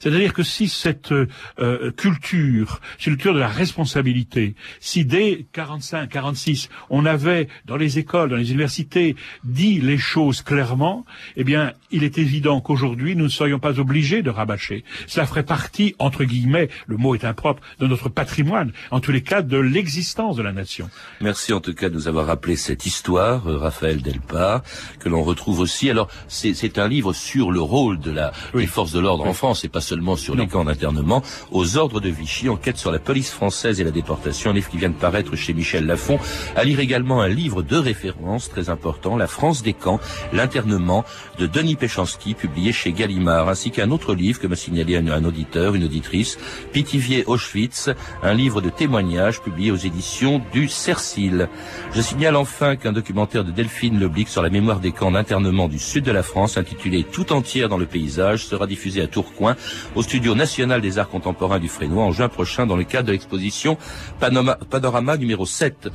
C'est-à-dire 0.00 0.32
que 0.32 0.42
si 0.42 0.68
cette 0.68 1.12
euh, 1.12 1.90
culture, 1.96 2.80
culture 2.98 3.34
de 3.34 3.38
la 3.38 3.48
responsabilité, 3.48 4.54
si 4.80 5.04
dès 5.04 5.46
45, 5.52 6.08
46, 6.08 6.68
on 6.90 7.06
avait 7.06 7.48
dans 7.64 7.76
les 7.76 7.98
écoles, 7.98 8.30
dans 8.30 8.36
les 8.36 8.50
universités, 8.50 9.16
dit 9.44 9.80
les 9.80 9.98
choses 9.98 10.42
clairement, 10.42 11.04
eh 11.36 11.44
bien, 11.44 11.72
il 11.90 12.04
est 12.04 12.18
évident 12.18 12.60
qu'aujourd'hui, 12.60 13.16
nous 13.16 13.24
ne 13.24 13.30
serions 13.30 13.58
pas 13.58 13.78
obligés 13.78 14.22
de 14.22 14.30
rabâcher. 14.30 14.84
Cela 15.06 15.26
ferait 15.26 15.42
partie, 15.42 15.94
entre 15.98 16.24
guillemets, 16.24 16.68
le 16.86 16.96
mot 16.96 17.14
est 17.14 17.24
impropre, 17.24 17.62
de 17.78 17.86
notre 17.86 18.08
patrimoine, 18.08 18.72
en 18.90 19.00
tous 19.00 19.12
les 19.12 19.22
cas, 19.22 19.42
de 19.42 19.58
l'existence 19.58 20.36
de 20.36 20.42
la 20.42 20.52
nation. 20.52 20.88
Merci 21.20 21.52
en 21.52 21.60
tout 21.60 21.74
cas 21.74 21.88
de 21.88 21.94
nous 21.94 22.08
avoir 22.08 22.26
rappelé 22.26 22.56
cette 22.56 22.86
histoire, 22.86 23.46
euh, 23.48 23.58
Raphaël 23.58 24.02
Delpa, 24.02 24.62
que 25.00 25.08
l'on 25.08 25.22
retrouve 25.22 25.60
aussi. 25.60 25.90
Alors, 25.90 26.08
c'est 26.28 26.78
un 26.78 26.88
livre 26.88 27.12
sur 27.12 27.50
le 27.50 27.60
rôle 27.60 27.98
de 27.98 28.10
la, 28.10 28.32
oui. 28.54 28.62
des 28.62 28.66
forces 28.66 28.92
de 28.92 29.00
l'ordre 29.00 29.24
oui. 29.24 29.30
en 29.30 29.34
France, 29.34 29.64
et 29.64 29.68
pas 29.68 29.80
seulement 29.86 30.16
sur 30.16 30.34
les 30.34 30.46
camps 30.46 30.64
d'internement, 30.64 31.22
aux 31.52 31.78
ordres 31.78 32.00
de 32.00 32.08
Vichy, 32.08 32.48
enquête 32.48 32.76
sur 32.76 32.90
la 32.90 32.98
police 32.98 33.30
française 33.30 33.80
et 33.80 33.84
la 33.84 33.90
déportation, 33.90 34.50
un 34.50 34.54
livre 34.54 34.68
qui 34.68 34.78
vient 34.78 34.90
de 34.90 34.94
paraître 34.94 35.36
chez 35.36 35.54
Michel 35.54 35.86
Lafon. 35.86 36.18
À 36.56 36.64
lire 36.64 36.80
également 36.80 37.22
un 37.22 37.28
livre 37.28 37.62
de 37.62 37.76
référence 37.76 38.50
très 38.50 38.68
important, 38.68 39.16
La 39.16 39.28
France 39.28 39.62
des 39.62 39.72
camps, 39.72 40.00
l'internement 40.32 41.04
de 41.38 41.46
Denis 41.46 41.76
Péchanski, 41.76 42.34
publié 42.34 42.72
chez 42.72 42.92
Gallimard, 42.92 43.48
ainsi 43.48 43.70
qu'un 43.70 43.90
autre 43.90 44.14
livre 44.14 44.40
que 44.40 44.46
m'a 44.46 44.56
signalé 44.56 44.96
un, 44.96 45.06
un 45.06 45.24
auditeur, 45.24 45.74
une 45.74 45.84
auditrice, 45.84 46.38
Pitivier 46.72 47.24
Auschwitz, 47.26 47.90
un 48.22 48.34
livre 48.34 48.60
de 48.60 48.70
témoignages 48.70 49.40
publié 49.40 49.70
aux 49.70 49.76
éditions 49.76 50.42
du 50.52 50.68
Cercil. 50.68 51.48
Je 51.92 52.00
signale 52.00 52.36
enfin 52.36 52.76
qu'un 52.76 52.92
documentaire 52.92 53.44
de 53.44 53.52
Delphine 53.52 54.00
Leblic 54.00 54.28
sur 54.28 54.42
la 54.42 54.50
mémoire 54.50 54.80
des 54.80 54.92
camps 54.92 55.12
d'internement 55.12 55.68
du 55.68 55.78
sud 55.78 56.04
de 56.04 56.12
la 56.12 56.22
France, 56.22 56.56
intitulé 56.56 57.04
Tout 57.04 57.32
entière 57.32 57.68
dans 57.68 57.78
le 57.78 57.86
paysage, 57.86 58.46
sera 58.46 58.66
diffusé 58.66 59.00
à 59.02 59.06
Tourcoing, 59.06 59.56
au 59.94 60.02
studio 60.02 60.34
national 60.34 60.80
des 60.80 60.98
arts 60.98 61.08
contemporains 61.08 61.58
du 61.58 61.68
Frénois, 61.68 62.04
en 62.04 62.12
juin 62.12 62.28
prochain, 62.28 62.66
dans 62.66 62.76
le 62.76 62.84
cadre 62.84 63.08
de 63.08 63.12
l'exposition 63.12 63.78
Panorama 64.18 65.16
numéro 65.16 65.46
7. 65.46 65.88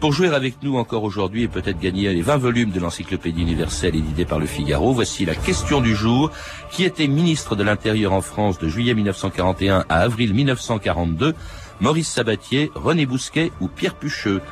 Pour 0.00 0.12
jouer 0.12 0.28
avec 0.28 0.62
nous 0.62 0.76
encore 0.76 1.04
aujourd'hui 1.04 1.44
et 1.44 1.48
peut-être 1.48 1.78
gagner 1.78 2.12
les 2.12 2.20
20 2.20 2.36
volumes 2.36 2.70
de 2.70 2.80
l'encyclopédie 2.80 3.42
universelle 3.42 3.94
éditée 3.94 4.24
par 4.24 4.38
le 4.38 4.46
Figaro, 4.46 4.92
voici 4.92 5.24
la 5.24 5.34
question 5.34 5.80
du 5.80 5.94
jour. 5.94 6.30
Qui 6.70 6.84
était 6.84 7.06
ministre 7.06 7.56
de 7.56 7.62
l'Intérieur 7.62 8.12
en 8.12 8.20
France 8.20 8.58
de 8.58 8.68
juillet 8.68 8.94
1941 8.94 9.84
à 9.88 10.00
avril 10.00 10.34
1942 10.34 11.34
Maurice 11.80 12.08
Sabatier, 12.08 12.70
René 12.74 13.06
Bousquet 13.06 13.50
ou 13.60 13.68
Pierre 13.68 13.94
Pucheux? 13.94 14.42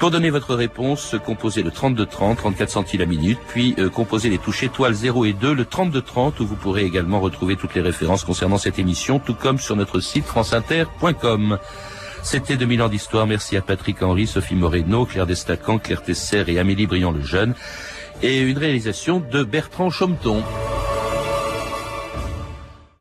Pour 0.00 0.10
donner 0.10 0.30
votre 0.30 0.54
réponse, 0.54 1.14
composez 1.26 1.62
le 1.62 1.70
3230, 1.70 2.38
34 2.38 2.70
centimes 2.70 3.00
la 3.00 3.06
minute, 3.06 3.38
puis 3.48 3.74
euh, 3.78 3.90
composez 3.90 4.30
les 4.30 4.38
touches 4.38 4.62
étoiles 4.62 4.94
0 4.94 5.26
et 5.26 5.34
2, 5.34 5.52
le 5.52 5.66
3230, 5.66 6.40
où 6.40 6.46
vous 6.46 6.56
pourrez 6.56 6.84
également 6.84 7.20
retrouver 7.20 7.54
toutes 7.54 7.74
les 7.74 7.82
références 7.82 8.24
concernant 8.24 8.56
cette 8.56 8.78
émission, 8.78 9.18
tout 9.18 9.34
comme 9.34 9.58
sur 9.58 9.76
notre 9.76 10.00
site 10.00 10.24
franceinter.com. 10.24 11.58
C'était 12.22 12.56
2000 12.56 12.82
ans 12.82 12.88
d'histoire. 12.88 13.26
Merci 13.26 13.58
à 13.58 13.60
Patrick 13.60 14.02
Henry, 14.02 14.26
Sophie 14.26 14.54
Moreno, 14.54 15.04
Claire 15.04 15.26
Destacan, 15.26 15.78
Claire 15.78 16.02
Tesser 16.02 16.44
et 16.46 16.58
Amélie 16.58 16.86
Briand 16.86 17.12
le 17.12 17.22
Jeune. 17.22 17.54
Et 18.22 18.40
une 18.40 18.56
réalisation 18.56 19.20
de 19.20 19.44
Bertrand 19.44 19.90
Chaumeton. 19.90 20.42